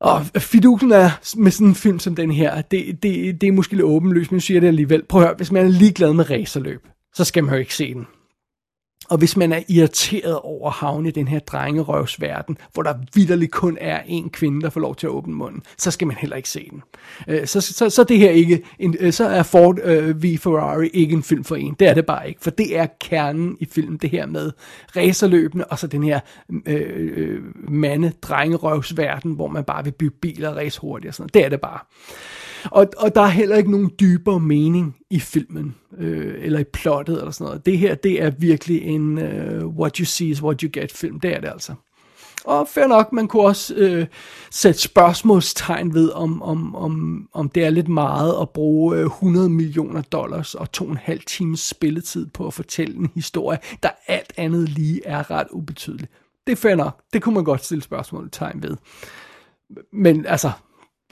Og 0.00 0.26
fidusen 0.38 0.92
er 0.92 1.10
med 1.36 1.50
sådan 1.50 1.66
en 1.66 1.74
film 1.74 1.98
som 1.98 2.14
den 2.14 2.30
her, 2.30 2.60
det, 2.62 3.02
det, 3.02 3.40
det 3.40 3.46
er 3.46 3.52
måske 3.52 3.72
lidt 3.72 3.84
åbenløst, 3.84 4.30
men 4.30 4.36
jeg 4.36 4.42
siger 4.42 4.60
det 4.60 4.66
alligevel. 4.66 5.02
Prøv 5.08 5.20
at 5.20 5.26
høre, 5.26 5.36
hvis 5.36 5.52
man 5.52 5.66
er 5.66 5.70
ligeglad 5.70 6.12
med 6.12 6.30
racerløb, 6.30 6.86
så 7.14 7.24
skal 7.24 7.44
man 7.44 7.54
jo 7.54 7.60
ikke 7.60 7.74
se 7.74 7.94
den. 7.94 8.06
Og 9.08 9.18
hvis 9.18 9.36
man 9.36 9.52
er 9.52 9.60
irriteret 9.68 10.38
over 10.38 10.70
havne 10.70 11.08
i 11.08 11.12
den 11.12 11.28
her 11.28 11.38
drengerøvsverden, 11.38 12.58
hvor 12.72 12.82
der 12.82 12.94
vidderligt 13.14 13.52
kun 13.52 13.78
er 13.80 14.00
en 14.06 14.30
kvinde, 14.30 14.60
der 14.60 14.70
får 14.70 14.80
lov 14.80 14.96
til 14.96 15.06
at 15.06 15.10
åbne 15.10 15.34
munden, 15.34 15.62
så 15.78 15.90
skal 15.90 16.06
man 16.06 16.16
heller 16.16 16.36
ikke 16.36 16.48
se 16.48 16.70
den. 16.70 16.82
Øh, 17.28 17.46
så, 17.46 17.60
så, 17.60 17.90
så, 17.90 18.04
det 18.04 18.18
her 18.18 18.30
ikke 18.30 18.62
en, 18.78 18.96
øh, 19.00 19.12
så 19.12 19.26
er 19.28 19.42
Ford 19.42 19.78
uh, 19.78 20.22
v 20.22 20.38
Ferrari 20.38 20.88
ikke 20.88 21.12
en 21.12 21.22
film 21.22 21.44
for 21.44 21.56
en. 21.56 21.76
Det 21.78 21.88
er 21.88 21.94
det 21.94 22.06
bare 22.06 22.28
ikke, 22.28 22.40
for 22.42 22.50
det 22.50 22.78
er 22.78 22.86
kernen 23.00 23.56
i 23.60 23.66
filmen, 23.72 23.98
det 23.98 24.10
her 24.10 24.26
med 24.26 24.52
racerløbene, 24.96 25.66
og 25.66 25.78
så 25.78 25.86
den 25.86 26.02
her 26.02 26.20
øh, 26.66 27.10
øh 27.16 27.40
mande 27.68 28.12
drengerøvsverden, 28.22 29.32
hvor 29.32 29.48
man 29.48 29.64
bare 29.64 29.84
vil 29.84 29.92
bygge 29.92 30.16
biler 30.22 30.48
og 30.48 30.56
race 30.56 30.80
hurtigt 30.80 31.08
og 31.08 31.14
sådan 31.14 31.22
noget. 31.22 31.34
Det 31.34 31.44
er 31.44 31.48
det 31.48 31.60
bare. 31.60 31.78
Og, 32.70 32.86
og 32.96 33.14
der 33.14 33.20
er 33.20 33.26
heller 33.26 33.56
ikke 33.56 33.70
nogen 33.70 33.90
dybere 34.00 34.40
mening 34.40 34.96
i 35.10 35.20
filmen, 35.20 35.74
øh, 35.98 36.34
eller 36.38 36.58
i 36.58 36.64
plottet 36.64 37.18
eller 37.18 37.30
sådan 37.30 37.44
noget. 37.44 37.66
Det 37.66 37.78
her, 37.78 37.94
det 37.94 38.22
er 38.22 38.30
virkelig 38.30 38.82
en 38.82 39.18
øh, 39.18 39.66
what 39.66 39.96
you 39.96 40.04
see 40.04 40.28
is 40.28 40.42
what 40.42 40.60
you 40.60 40.70
get 40.72 40.92
film. 40.92 41.20
Det 41.20 41.36
er 41.36 41.40
det 41.40 41.48
altså. 41.48 41.74
Og 42.44 42.68
fair 42.68 42.86
nok, 42.86 43.12
man 43.12 43.28
kunne 43.28 43.42
også 43.42 43.74
øh, 43.74 44.06
sætte 44.50 44.80
spørgsmålstegn 44.80 45.94
ved, 45.94 46.10
om, 46.10 46.42
om, 46.42 46.74
om, 46.74 47.28
om 47.32 47.48
det 47.48 47.64
er 47.64 47.70
lidt 47.70 47.88
meget 47.88 48.34
at 48.40 48.50
bruge 48.50 48.96
øh, 48.96 49.04
100 49.04 49.48
millioner 49.48 50.02
dollars 50.02 50.54
og 50.54 50.72
to 50.72 50.84
og 50.84 50.90
en 50.90 50.96
halv 50.96 51.20
times 51.26 51.60
spilletid 51.60 52.26
på 52.26 52.46
at 52.46 52.54
fortælle 52.54 52.96
en 52.96 53.10
historie, 53.14 53.58
der 53.82 53.88
alt 54.06 54.32
andet 54.36 54.68
lige 54.68 55.06
er 55.06 55.30
ret 55.30 55.46
ubetydelig. 55.50 56.08
Det 56.46 56.52
er 56.52 56.56
fair 56.56 56.74
nok. 56.74 57.00
Det 57.12 57.22
kunne 57.22 57.34
man 57.34 57.44
godt 57.44 57.64
stille 57.64 57.82
spørgsmålstegn 57.82 58.62
ved. 58.62 58.76
Men 59.92 60.26
altså, 60.26 60.50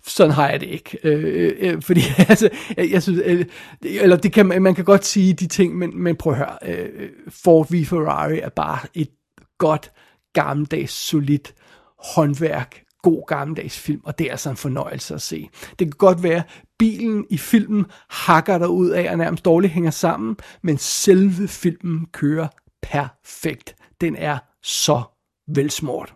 sådan 0.06 0.32
har 0.32 0.48
jeg 0.48 0.60
det 0.60 0.66
ikke. 0.66 0.98
Øh, 1.04 1.52
øh, 1.58 1.82
fordi 1.82 2.00
altså, 2.28 2.48
jeg, 2.76 2.90
jeg 2.90 3.02
synes, 3.02 3.20
øh, 3.24 3.44
eller 3.82 4.16
det 4.16 4.32
kan, 4.32 4.46
man 4.46 4.74
kan 4.74 4.84
godt 4.84 5.06
sige 5.06 5.32
de 5.32 5.46
ting, 5.46 5.76
men, 5.76 6.02
men 6.02 6.16
prøv 6.16 6.32
at 6.32 6.38
høre, 6.38 6.58
øh, 6.66 7.10
Ford 7.28 7.66
v 7.70 7.86
Ferrari 7.86 8.38
er 8.38 8.48
bare 8.48 8.78
et 8.94 9.10
godt, 9.58 9.92
gammeldags, 10.34 10.92
solidt 10.92 11.54
håndværk, 11.98 12.82
god 13.02 13.26
gammeldags 13.26 13.78
film, 13.78 14.00
og 14.04 14.18
det 14.18 14.26
er 14.26 14.30
altså 14.30 14.50
en 14.50 14.56
fornøjelse 14.56 15.14
at 15.14 15.22
se. 15.22 15.48
Det 15.78 15.86
kan 15.86 15.96
godt 15.98 16.22
være, 16.22 16.42
bilen 16.78 17.26
i 17.30 17.38
filmen 17.38 17.86
hakker 18.10 18.58
der 18.58 18.66
ud 18.66 18.88
af 18.90 19.10
og 19.10 19.18
nærmest 19.18 19.44
dårligt 19.44 19.72
hænger 19.72 19.90
sammen, 19.90 20.36
men 20.62 20.78
selve 20.78 21.48
filmen 21.48 22.06
kører 22.12 22.48
perfekt. 22.82 23.76
Den 24.00 24.16
er 24.16 24.38
så 24.62 25.02
velsmurt. 25.48 26.14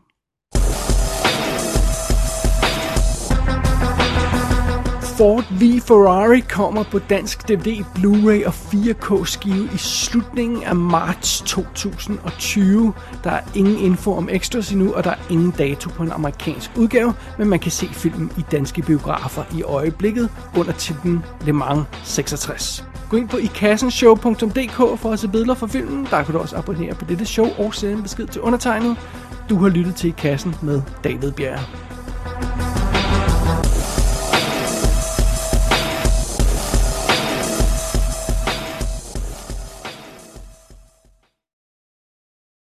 Ford 5.19 5.45
v 5.51 5.81
Ferrari 5.81 6.41
kommer 6.41 6.83
på 6.83 6.99
dansk 6.99 7.49
DVD, 7.49 7.85
Blu-ray 7.95 8.47
og 8.47 8.53
4K 8.55 9.25
skive 9.25 9.69
i 9.75 9.77
slutningen 9.77 10.63
af 10.63 10.77
marts 10.77 11.41
2020. 11.41 12.93
Der 13.25 13.31
er 13.31 13.41
ingen 13.55 13.79
info 13.79 14.13
om 14.13 14.29
extras 14.33 14.73
endnu, 14.73 14.93
og 14.95 15.05
der 15.05 15.11
er 15.11 15.31
ingen 15.31 15.51
dato 15.51 15.91
på 15.91 16.03
en 16.03 16.13
amerikansk 16.13 16.71
udgave, 16.77 17.15
men 17.39 17.49
man 17.49 17.59
kan 17.59 17.71
se 17.71 17.89
filmen 17.93 18.33
i 18.39 18.45
danske 18.51 18.83
biografer 18.83 19.45
i 19.59 19.63
øjeblikket 19.63 20.31
under 20.57 20.73
titlen 20.73 21.25
Le 21.47 21.53
Mans 21.53 21.87
66. 22.05 22.85
Gå 23.11 23.17
ind 23.17 23.29
på 23.29 23.37
ikassenshow.dk 23.37 25.01
for 25.01 25.13
at 25.13 25.19
se 25.19 25.29
billeder 25.29 25.55
fra 25.55 25.67
filmen. 25.67 26.07
Der 26.11 26.23
kan 26.23 26.35
du 26.35 26.41
også 26.41 26.57
abonnere 26.57 26.95
på 26.95 27.05
dette 27.05 27.27
show 27.27 27.47
og 27.59 27.75
sende 27.75 27.95
en 27.95 28.03
besked 28.03 28.27
til 28.27 28.41
undertegnet. 28.41 28.97
Du 29.51 29.57
har 29.57 29.69
lyttet 29.69 29.95
til 29.95 30.09
I 30.09 30.15
Kassen 30.19 30.55
med 30.63 30.83
David 31.05 31.33
Bjerre. 31.33 31.65